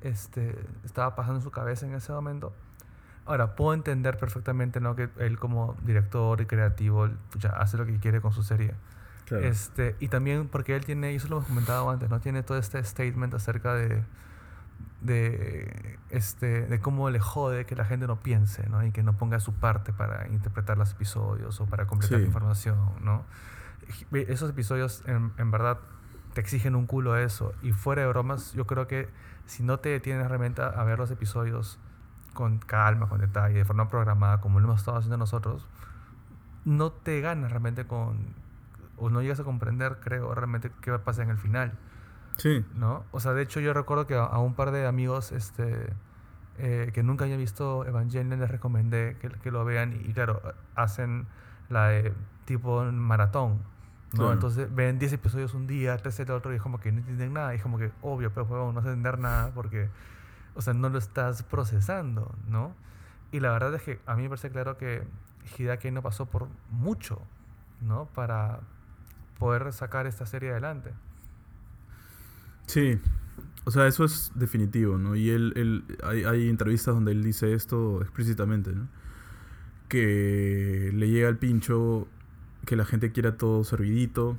[0.00, 2.52] este, estaba pasando en su cabeza en ese momento.
[3.24, 4.96] Ahora, puedo entender perfectamente ¿no?
[4.96, 7.08] que él como director y creativo
[7.38, 8.74] ya hace lo que quiere con su serie.
[9.26, 9.46] Claro.
[9.46, 12.20] Este, y también porque él tiene, y eso lo hemos comentado antes, ¿no?
[12.20, 14.02] Tiene todo este statement acerca de,
[15.00, 18.84] de, este, de cómo le jode que la gente no piense, ¿no?
[18.84, 22.22] Y que no ponga su parte para interpretar los episodios o para completar Sí.
[22.22, 23.24] la información, ¿no?
[24.12, 25.78] Esos episodios en, en verdad
[26.34, 27.52] te exigen un culo eso.
[27.62, 29.08] Y fuera de bromas, yo creo que
[29.46, 31.78] si no te detienes realmente a, a ver los episodios
[32.32, 35.68] con calma, con detalle, de forma programada, como lo hemos estado haciendo nosotros,
[36.64, 38.34] no te ganas realmente con,
[38.96, 41.72] o no llegas a comprender, creo, realmente qué va a pasar en el final,
[42.38, 42.64] Sí.
[42.74, 43.04] ¿no?
[43.10, 45.92] O sea, de hecho yo recuerdo que a, a un par de amigos este,
[46.56, 50.40] eh, que nunca habían visto Evangelion les recomendé que, que lo vean y, y claro,
[50.74, 51.26] hacen
[51.68, 52.14] la de
[52.44, 53.58] tipo maratón,
[54.12, 54.18] ¿no?
[54.18, 54.32] Claro.
[54.32, 57.32] Entonces ven 10 episodios un día, 13 el otro y es como que no entienden
[57.32, 59.88] nada, y es como que obvio, pero huevón, no vas a entender nada porque,
[60.54, 62.74] o sea, no lo estás procesando, ¿no?
[63.30, 65.02] Y la verdad es que a mí me parece claro que
[65.56, 67.20] Hideaki no pasó por mucho,
[67.80, 68.06] ¿no?
[68.14, 68.60] Para
[69.38, 70.92] poder sacar esta serie adelante.
[72.66, 73.00] Sí.
[73.64, 75.14] O sea, eso es definitivo, ¿no?
[75.14, 78.88] Y él, él hay, hay entrevistas donde él dice esto explícitamente, ¿no?
[79.88, 82.08] Que le llega al pincho
[82.66, 84.38] que la gente quiera todo servidito,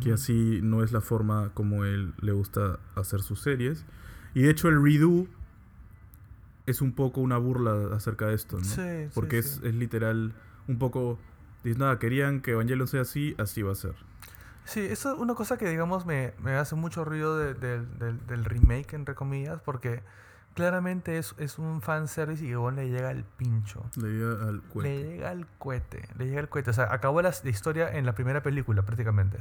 [0.00, 3.84] que así no es la forma como él le gusta hacer sus series.
[4.34, 5.26] Y de hecho el redo
[6.66, 8.64] es un poco una burla acerca de esto, ¿no?
[8.64, 9.58] Sí, Porque sí.
[9.58, 10.32] Es, es literal
[10.68, 11.18] un poco...
[11.64, 13.94] Dices, nada, querían que Evangelion sea así, así va a ser.
[14.64, 18.26] Sí, eso es una cosa que, digamos, me, me hace mucho ruido de- del- del-
[18.26, 20.02] del remake, entre comillas, porque
[20.54, 23.84] claramente es, es un fanservice y que bueno, le llega al pincho.
[23.96, 25.02] Le llega al Le cuento.
[25.02, 26.70] llega al cohete, le llega al cohete.
[26.70, 29.38] O sea, acabó la, la historia en la primera película, prácticamente.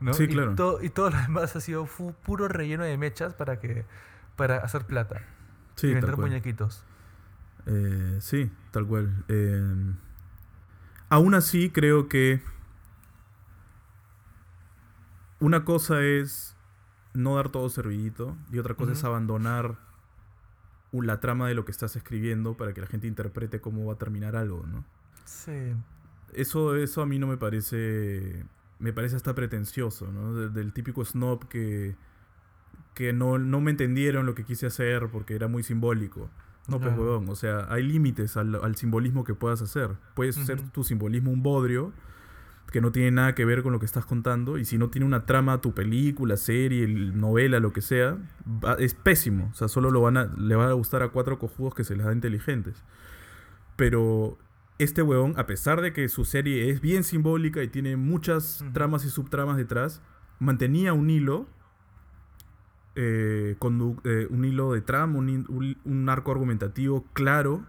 [0.00, 0.12] ¿no?
[0.14, 0.52] Sí, y claro.
[0.82, 1.86] y todo lo demás ha sido
[2.24, 3.84] puro relleno de mechas para que
[4.36, 5.22] para hacer plata
[5.74, 6.84] Sí, y vender muñequitos.
[7.66, 9.24] Eh, sí, tal cual.
[9.28, 9.92] Eh,
[11.08, 12.40] aún así, creo que
[15.40, 16.56] una cosa es
[17.14, 19.76] no dar todo servidito y otra cosa es abandonar
[20.92, 23.98] la trama de lo que estás escribiendo para que la gente interprete cómo va a
[23.98, 24.84] terminar algo, ¿no?
[25.24, 25.72] Sí.
[26.32, 28.44] Eso, eso a mí no me parece.
[28.78, 30.34] Me parece hasta pretencioso, ¿no?
[30.34, 31.96] De- del típico snob que.
[32.94, 36.30] que no, no me entendieron lo que quise hacer porque era muy simbólico.
[36.68, 36.98] No, pues Ya.
[37.00, 37.28] huevón.
[37.30, 39.90] O sea, hay límites al, al simbolismo que puedas hacer.
[40.14, 40.68] Puedes hacer Ujú.
[40.70, 41.92] tu simbolismo un bodrio
[42.70, 44.58] que no tiene nada que ver con lo que estás contando.
[44.58, 48.74] Y si no tiene una trama, tu película, serie, el- novela, lo que sea, va-
[48.74, 49.48] es pésimo.
[49.50, 51.96] O sea, solo lo van a, le va a gustar a cuatro cojudos que se
[51.96, 52.84] les da inteligentes.
[53.76, 54.38] Pero
[54.78, 59.04] este huevón, a pesar de que su serie es bien simbólica y tiene muchas tramas
[59.04, 60.02] y subtramas detrás,
[60.38, 61.46] mantenía un hilo
[63.00, 63.56] eh,
[64.04, 67.64] eh, un hilo de trama, un, hin- un- un arco argumentativo claro,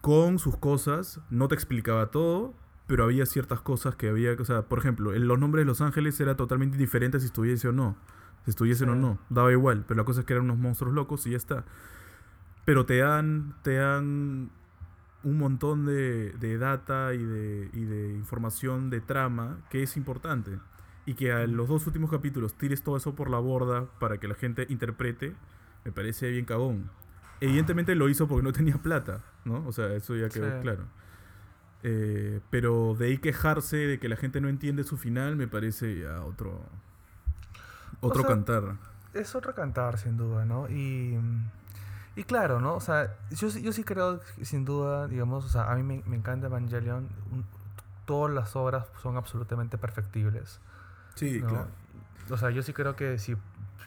[0.00, 1.20] con sus cosas.
[1.30, 2.54] No te explicaba todo,
[2.86, 6.20] pero había ciertas cosas que había, o sea, por ejemplo, los nombres de Los Ángeles
[6.20, 7.96] era totalmente diferente si estuviese o no.
[8.44, 11.26] Si estuviesen o no, daba igual, pero la cosa es que eran unos monstruos locos
[11.26, 11.64] y ya está.
[12.64, 14.50] Pero te dan, te dan
[15.22, 20.58] un montón de, de data y de, y de información de trama que es importante.
[21.06, 24.28] Y que a los dos últimos capítulos tires todo eso por la borda para que
[24.28, 25.34] la gente interprete,
[25.84, 26.90] me parece bien cagón.
[27.40, 29.66] Evidentemente lo hizo porque no tenía plata, ¿no?
[29.66, 30.62] O sea, eso ya quedó Sí.
[30.62, 30.84] claro.
[31.84, 35.98] Eh, pero de ahí quejarse de que la gente no entiende su final, me parece
[36.00, 36.60] ya otro,
[38.00, 38.76] otro sea, cantar.
[39.14, 40.68] Es otro cantar, sin duda, ¿no?
[40.68, 41.18] Y,
[42.16, 42.74] y claro, ¿no?
[42.74, 46.02] O sea, yo, sí- yo sí creo, sin duda, digamos, o sea, a mí me,
[46.06, 47.08] me encanta Evangelion.
[47.32, 47.44] un-
[48.04, 50.60] todas las obras son absolutamente perfectibles.
[51.14, 51.66] Sí, ¿no?
[52.30, 53.36] O sea, yo sí creo que si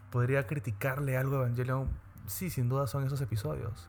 [0.10, 1.90] podría criticarle algo a Evangelion,
[2.26, 3.88] sí, sin duda son esos episodios.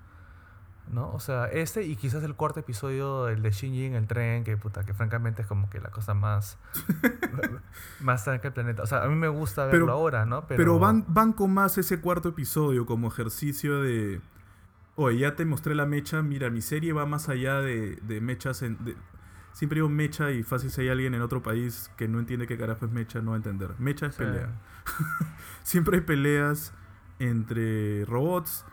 [0.89, 1.11] ¿No?
[1.13, 4.57] O sea, este y quizás el cuarto episodio, el de Shinji en el tren, que
[4.57, 6.59] puta, que francamente es como que la cosa más.
[8.01, 8.83] más tranca del planeta.
[8.83, 10.47] O sea, a mí me gusta verlo Pero- ahora, ¿no?
[10.47, 14.21] Pero, van, van con más ese cuarto episodio como ejercicio de...
[14.95, 18.63] Oye, ya te mostré la mecha, mira, mi serie va más allá de, de mechas
[18.63, 18.83] en...
[18.85, 18.97] de-
[19.53, 22.57] siempre digo mecha y fácil si hay alguien en otro país que no entiende qué
[22.59, 23.71] carajo es mecha, no va a entender.
[23.79, 24.23] Mecha es Sí.
[24.23, 24.51] pelea.
[25.63, 26.73] Siempre hay peleas
[27.19, 28.65] entre robots,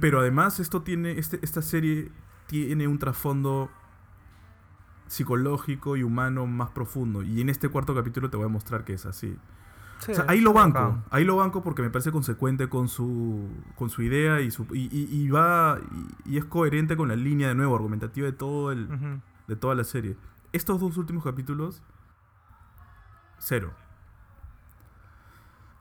[0.00, 2.10] Pero además esto tiene, este, esta serie
[2.46, 3.70] tiene un trasfondo
[5.06, 7.22] psicológico y humano más profundo.
[7.22, 9.36] Y en este cuarto capítulo te voy a mostrar que es así.
[9.98, 11.02] Sí, O sea, ahí lo banco.
[11.10, 14.88] Ahí lo banco porque me parece consecuente con su, con su idea y, su, y,
[14.90, 15.78] y- y va
[16.26, 18.88] y, es coherente con la línea de nuevo argumentativa de todo el,
[19.46, 20.16] de toda la serie.
[20.52, 21.82] Estos dos últimos capítulos,
[23.38, 23.72] cero.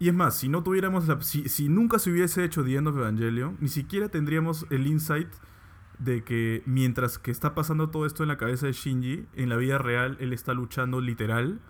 [0.03, 2.87] Y es más, si no tuviéramos la- si, si nunca se hubiese hecho The End
[2.89, 5.29] of Evangelion, ni siquiera tendríamos el insight
[5.97, 9.55] de que mientras que está pasando todo esto en la cabeza de Shinji, en la
[9.55, 11.61] vida real él está luchando literal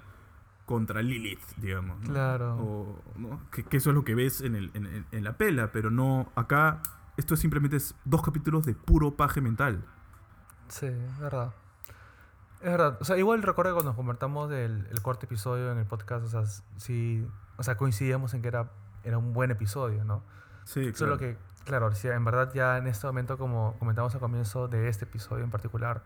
[0.66, 2.00] contra Lilith, digamos.
[2.02, 2.08] ¿no?
[2.10, 2.56] Claro.
[2.58, 3.40] O, ¿no?
[3.52, 4.72] que, que eso es lo que ves en, el-
[5.12, 6.82] en- la pela, pero no acá.
[7.18, 9.86] Esto es simplemente es dos capítulos de puro paje mental.
[10.70, 11.54] Sí, es verdad.
[12.64, 12.98] Es verdad.
[13.02, 16.30] O sea, igual recuerdo que cuando convertamos el, el cuarto episodio en el podcast, o
[16.30, 16.44] sea,
[16.78, 18.70] sí, o sea, coincidíamos en que era,
[19.04, 20.24] era un buen episodio, ¿no?
[20.64, 21.34] Sí, Solo claro.
[21.36, 25.04] que, claro, sí, en verdad ya en este momento, como comentamos al comienzo de este
[25.04, 26.04] episodio en particular,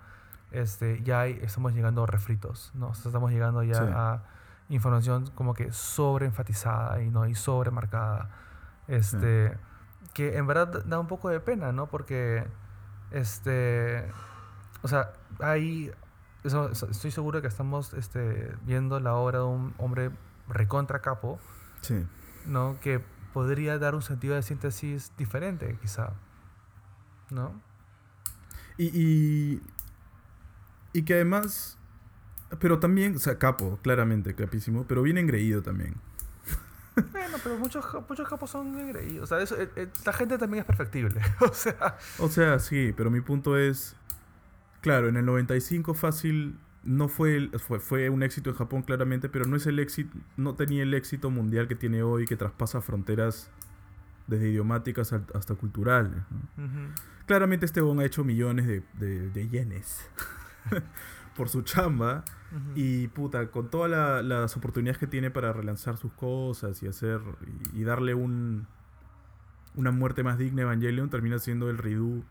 [0.51, 2.87] este, ya hay- estamos llegando a refritos, ¿no?
[2.89, 3.91] O sea, estamos llegando ya Sí.
[3.93, 4.23] a
[4.69, 8.29] información como que sobre enfatizada y no y sobre marcada.
[8.87, 9.55] Este,
[10.15, 11.85] que en verdad da un poco de pena, ¿no?
[11.87, 12.47] Porque,
[13.11, 14.09] este,
[14.81, 15.91] o sea, hay,
[16.43, 20.11] eso- estoy seguro que estamos este, viendo la obra de un hombre
[20.47, 21.39] recontra capo,
[21.81, 22.05] Sí.
[22.45, 22.77] ¿no?
[22.81, 23.01] Que
[23.33, 26.13] podría dar un sentido de síntesis diferente, quizá.
[27.29, 27.61] ¿No?
[28.77, 29.61] Y, y,
[30.93, 31.77] y que además.
[32.59, 35.95] Pero también, o sea, capo, claramente, capísimo, pero bien engreído también.
[37.11, 39.25] Bueno, pero muchos, muchos capos son engreídos.
[39.25, 41.21] O sea, eso, eh, eh, la gente también es perfectible.
[41.41, 43.95] o sea, O sea, sí, pero mi punto es.
[44.87, 49.27] Claro, en el 95 fácil no fue, el- fue, fue un éxito en Japón, claramente,
[49.27, 52.79] pero no es el éxito, no tenía el éxito mundial que tiene hoy, que traspasa
[52.81, 53.49] fronteras
[54.27, 56.13] desde idiomáticas hasta culturales.
[57.25, 60.09] Claramente este bon ha hecho millones de, de, de yenes
[61.35, 62.23] por su chamba.
[62.75, 67.19] Y puta, con todas la- las oportunidades que tiene para relanzar sus cosas y hacer
[67.73, 68.67] y, y darle un
[69.75, 72.23] una muerte más digna a Evangelion, termina siendo el Ridu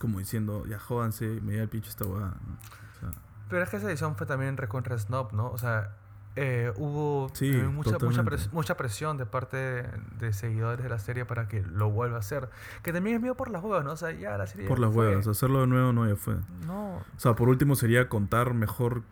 [0.00, 2.36] como diciendo, ya jódanse, me da el pinche esta huevada.
[2.46, 2.54] ¿no?
[2.54, 5.50] O sea, Pero es que esa edición fue también recontra snob, ¿no?
[5.50, 5.96] O sea,
[6.38, 9.88] eh, hubo Sí, mucha, mucha, pres- mucha presión de parte de,
[10.18, 12.50] de seguidores de la serie para que lo vuelva a hacer.
[12.82, 13.92] Que también es medio por las huevas, ¿no?
[13.92, 14.68] O sea, ya la serie.
[14.68, 15.08] por las fue.
[15.08, 16.36] huevas, hacerlo de nuevo no ya fue.
[16.66, 16.96] No.
[16.96, 19.02] O sea, por último sería contar mejor,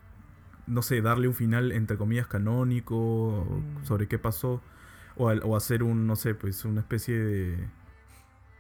[0.67, 3.47] no sé, darle un final entre comillas canónico
[3.81, 3.85] Mm.
[3.87, 4.61] sobre qué pasó.
[5.17, 7.69] O, al- o hacer un, no sé, pues una especie de,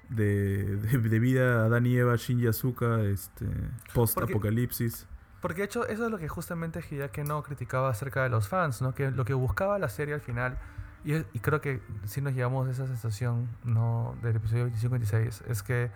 [0.08, 3.46] de, de, de vida Adán y Eva, Shinji Asuka, este,
[3.94, 5.06] post-apocalipsis.
[5.40, 8.80] Porque de hecho, eso es lo que justamente Hideaki no criticaba acerca de los fans,
[8.80, 8.94] ¿no?
[8.94, 10.58] Que lo que buscaba la serie al final,
[11.04, 14.16] y, creo que sí nos llevamos a esa sensación, ¿no?
[14.22, 15.90] Del episodio 25 y 26, es que,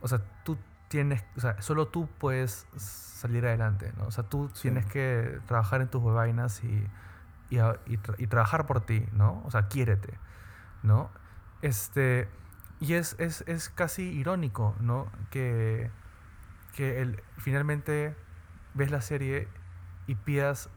[0.00, 0.56] o sea, tú
[0.88, 4.06] tienes, o sea, solo tú puedes salir adelante, ¿no?
[4.06, 4.62] O sea, tú Sí.
[4.62, 6.86] tienes que trabajar en tus vainas y,
[7.50, 9.42] y, a- y tra- y trabajar por ti, ¿no?
[9.44, 10.18] O sea, quiérete,
[10.82, 11.10] ¿no?
[11.60, 12.28] Este,
[12.80, 15.10] y es, es, es casi irónico, ¿no?
[15.30, 15.90] Que,
[16.74, 18.16] que el, finalmente
[18.74, 19.48] ves la serie
[20.06, 20.70] y pidas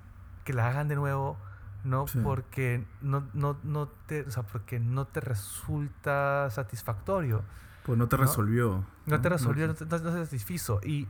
[0.43, 1.37] que la hagan de nuevo
[1.83, 2.05] ¿no?
[2.23, 7.43] Porque no, no, no te, o sea, porque no te resulta satisfactorio.
[7.85, 8.85] Pues no te resolvió.
[9.05, 10.79] No, te resolvió, no, te, satisfizo.
[10.83, 11.07] Y,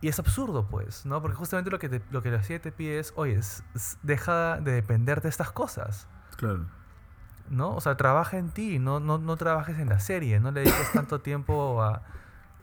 [0.00, 1.20] y, es absurdo, pues, ¿no?
[1.20, 3.40] Porque justamente lo que, te, lo que la serie te pide es, oye,
[4.02, 6.06] deja de depender de estas cosas.
[6.36, 6.66] Claro.
[7.50, 7.74] ¿No?
[7.74, 10.92] O sea, trabaja en ti, no, no, no trabajes en la serie, no le dediques
[10.92, 12.02] tanto tiempo a,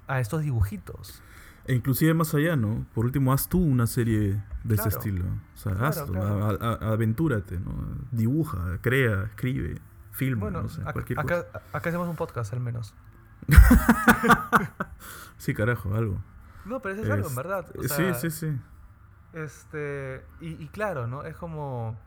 [0.07, 1.21] a estos dibujitos.
[1.65, 2.85] E inclusive más allá, ¿no?
[2.93, 5.25] Por último, haz tú una serie de ese estilo.
[5.53, 6.21] O sea, hazlo,
[6.81, 7.71] aventúrate, ¿no?
[8.11, 9.79] Dibuja, crea, escribe,
[10.11, 12.95] filma, no sé, cualquier acá, Acá hacemos un podcast al menos.
[15.37, 16.21] sí, carajo, algo.
[16.65, 17.65] No, pero eso es, algo, en verdad.
[17.87, 18.59] sí, sí, sí.
[19.33, 21.23] Este, y, y claro, ¿no?
[21.23, 21.97] Es como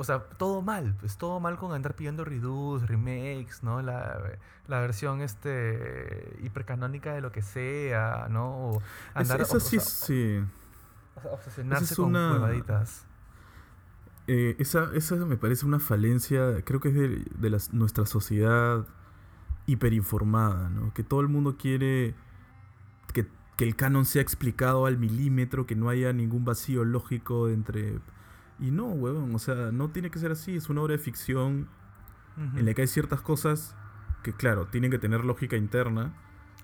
[0.00, 3.82] o sea, todo mal, pues todo mal con andar pidiendo redos, remakes, ¿no?
[3.82, 4.18] La,
[4.66, 8.70] la versión este hipercanónica de lo que sea, ¿no?
[8.70, 8.82] O
[9.12, 10.40] andar, esa, sí, sí.
[11.30, 12.50] obsesionarse con una...
[14.26, 18.86] Eh, esa, esa me parece una falencia, creo que es de, de nuestra sociedad
[19.66, 20.94] hiperinformada, ¿no?
[20.94, 22.14] Que todo el mundo quiere
[23.12, 23.26] que,
[23.58, 28.00] que el canon sea explicado al milímetro, que no haya ningún vacío lógico entre
[28.60, 31.68] y no, huevón, o sea, no tiene que ser así, es una obra de ficción
[32.56, 33.76] en la que hay ciertas cosas
[34.22, 36.14] que, claro, tienen que tener lógica interna,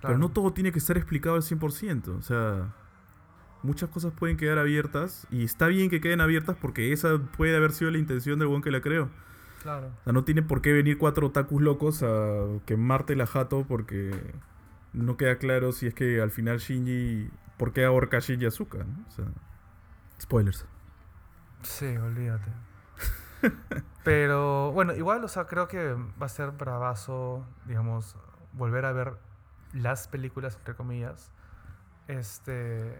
[0.01, 2.75] pero no todo tiene que estar explicado al 100%, o sea,
[3.63, 7.73] muchas cosas pueden quedar abiertas y está bien que queden abiertas porque esa puede haber
[7.73, 9.11] sido la intención del buen que la creó.
[9.63, 9.89] Claro.
[9.89, 14.13] O sea, no tiene por qué venir cuatro otakus locos a quemarte la jato porque
[14.93, 18.87] no queda claro si es que al final Shinji, ¿por qué ahorca Shinji Azuka?
[19.09, 19.25] O sea,
[20.21, 20.67] spoilers.
[21.67, 22.51] Sí, olvídate.
[24.05, 28.17] Pero bueno, igual, o sea, creo que va a ser bravazo, digamos,
[28.53, 29.19] volver a ver
[29.73, 31.33] las películas, entre comillas,
[32.07, 32.97] este,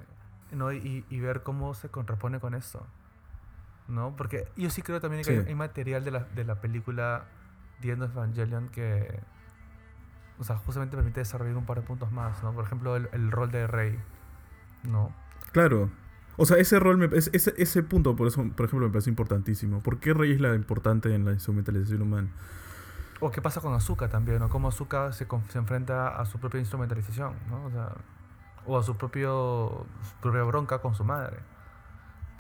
[0.51, 0.73] ¿no?
[0.73, 2.85] Y, ver cómo se contrapone con esto,
[3.89, 4.15] ¿no?
[4.17, 7.25] Porque yo sí creo también que hay, material de la, de la película
[7.81, 9.21] The End of Evangelion que,
[10.39, 12.53] o sea, justamente permite desarrollar un par de puntos más, ¿no?
[12.53, 13.99] Por ejemplo, el, el rol de Rey,
[14.83, 15.15] ¿no?
[15.53, 15.89] Claro,
[16.37, 19.81] o sea, ese rol, me, ese, ese punto, por eso, por ejemplo, me parece importantísimo.
[19.81, 22.29] ¿Por qué Rey es la importante en la instrumentalización humana?
[23.21, 24.49] O qué pasa con Azuka también, ¿no?
[24.51, 27.65] Cómo Azuka se, se enfrenta a su propia instrumentalización, ¿no?
[27.65, 27.93] O, sea,
[28.67, 29.87] o a su, propio,
[30.21, 31.39] propia bronca con su madre.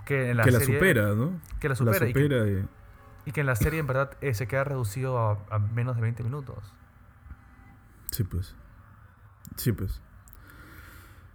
[0.05, 1.41] Que, en la, que la supera, ¿no?
[1.59, 2.07] Que la supera.
[2.07, 2.13] y,
[3.33, 6.23] que, en la serie, en verdad, eh, se queda reducido a, a menos de 20
[6.23, 6.73] minutos.
[8.11, 8.55] Sí, pues.
[9.57, 10.01] Sí, pues.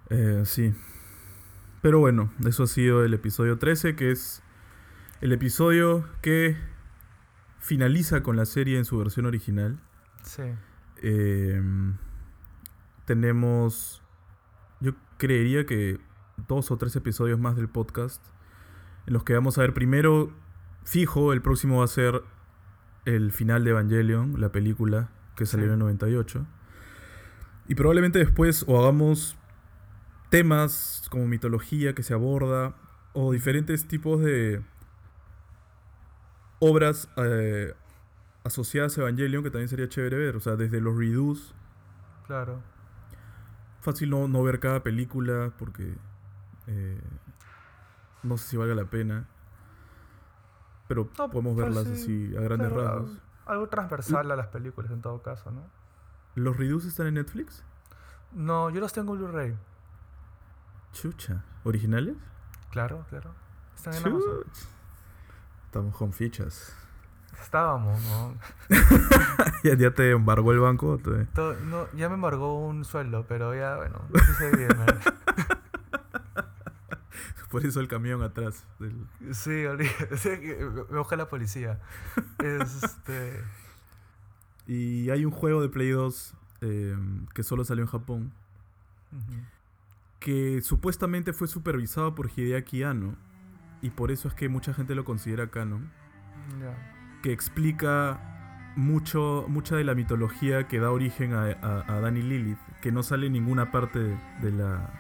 [0.10, 0.74] Eh, sí.
[1.82, 4.44] Pero bueno, eso ha sido el episodio 13, que es
[5.20, 6.58] el episodio que
[7.60, 9.80] finaliza con la serie en su versión original.
[10.24, 10.44] Sí.
[10.98, 11.98] Em,
[13.06, 14.04] tenemos,
[14.80, 16.00] yo creería que
[16.48, 18.24] dos o tres episodios más del podcast,
[19.08, 20.32] en los que vamos a ver primero,
[20.84, 22.22] fijo, el próximo va a ser
[23.06, 26.46] el final de Evangelion, la película que salió en el 98.
[27.68, 29.38] Y probablemente después o hagamos
[30.32, 32.74] temas como mitología que se aborda
[33.14, 34.64] o diferentes tipos de
[36.60, 37.76] obras eh,
[38.46, 41.54] asociadas a Evangelion que también sería chévere ver, o sea, desde los redos.
[42.26, 42.62] Claro.
[43.82, 45.96] Fácil no, ver cada película porque
[46.68, 47.02] eh,
[48.24, 49.28] no sé si valga la pena.
[50.88, 53.18] Pero podemos pues verlas así a grandes rasgos.
[53.46, 55.64] Algo transversal a las películas en todo caso, ¿no?
[56.36, 57.66] ¿Los redos están en Netflix?
[58.32, 59.58] No, yo los tengo en Blu-ray.
[60.94, 61.44] Chucha.
[61.64, 62.16] ¿Originales?
[62.72, 63.34] Claro, claro.
[63.76, 64.44] Están en Amazon.
[65.66, 66.76] Estamos con fichas.
[67.42, 68.36] Estábamos, ¿no?
[69.64, 71.00] ¿Ya, te embargó el banco?
[71.66, 74.02] no, ya me embargó un sueldo, pero ya, bueno,
[74.56, 74.70] bien,
[77.50, 78.66] Por eso el camión atrás.
[79.32, 79.50] Sí,
[80.90, 81.80] me busca la policía.
[82.40, 83.44] este...
[84.68, 86.96] Y hay un juego de Play 2 eh,
[87.34, 88.32] que solo salió en Japón
[90.22, 93.16] que supuestamente fue supervisado por Hideaki Anno
[93.82, 95.92] y por eso es que mucha gente lo considera canon.
[97.24, 102.92] Que explica mucho, mucha de la mitología que da origen a, a, Danny Lilith, que
[102.92, 104.94] no sale en ninguna parte de la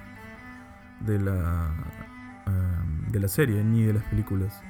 [0.99, 1.72] de la
[3.11, 4.61] de la serie ni de las películas.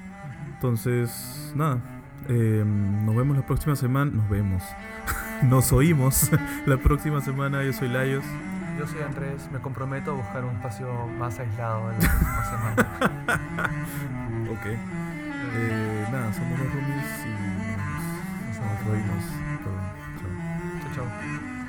[0.53, 1.82] Entonces, nada,
[2.28, 4.11] em, nos vemos la próxima semana.
[4.11, 4.64] Nos vemos.
[5.44, 6.30] nos oímos
[6.65, 7.64] la próxima semana.
[7.64, 8.26] Yo soy Layos.
[8.82, 13.70] Yo soy Andrés, me comprometo a buscar un espacio más aislado en la próxima semana.
[14.49, 14.66] ok.
[14.66, 17.30] Eh, nada, somos los roomies y
[17.78, 19.26] nos, nos, nos,
[20.82, 21.06] Chao, chao.
[21.06, 21.61] chao.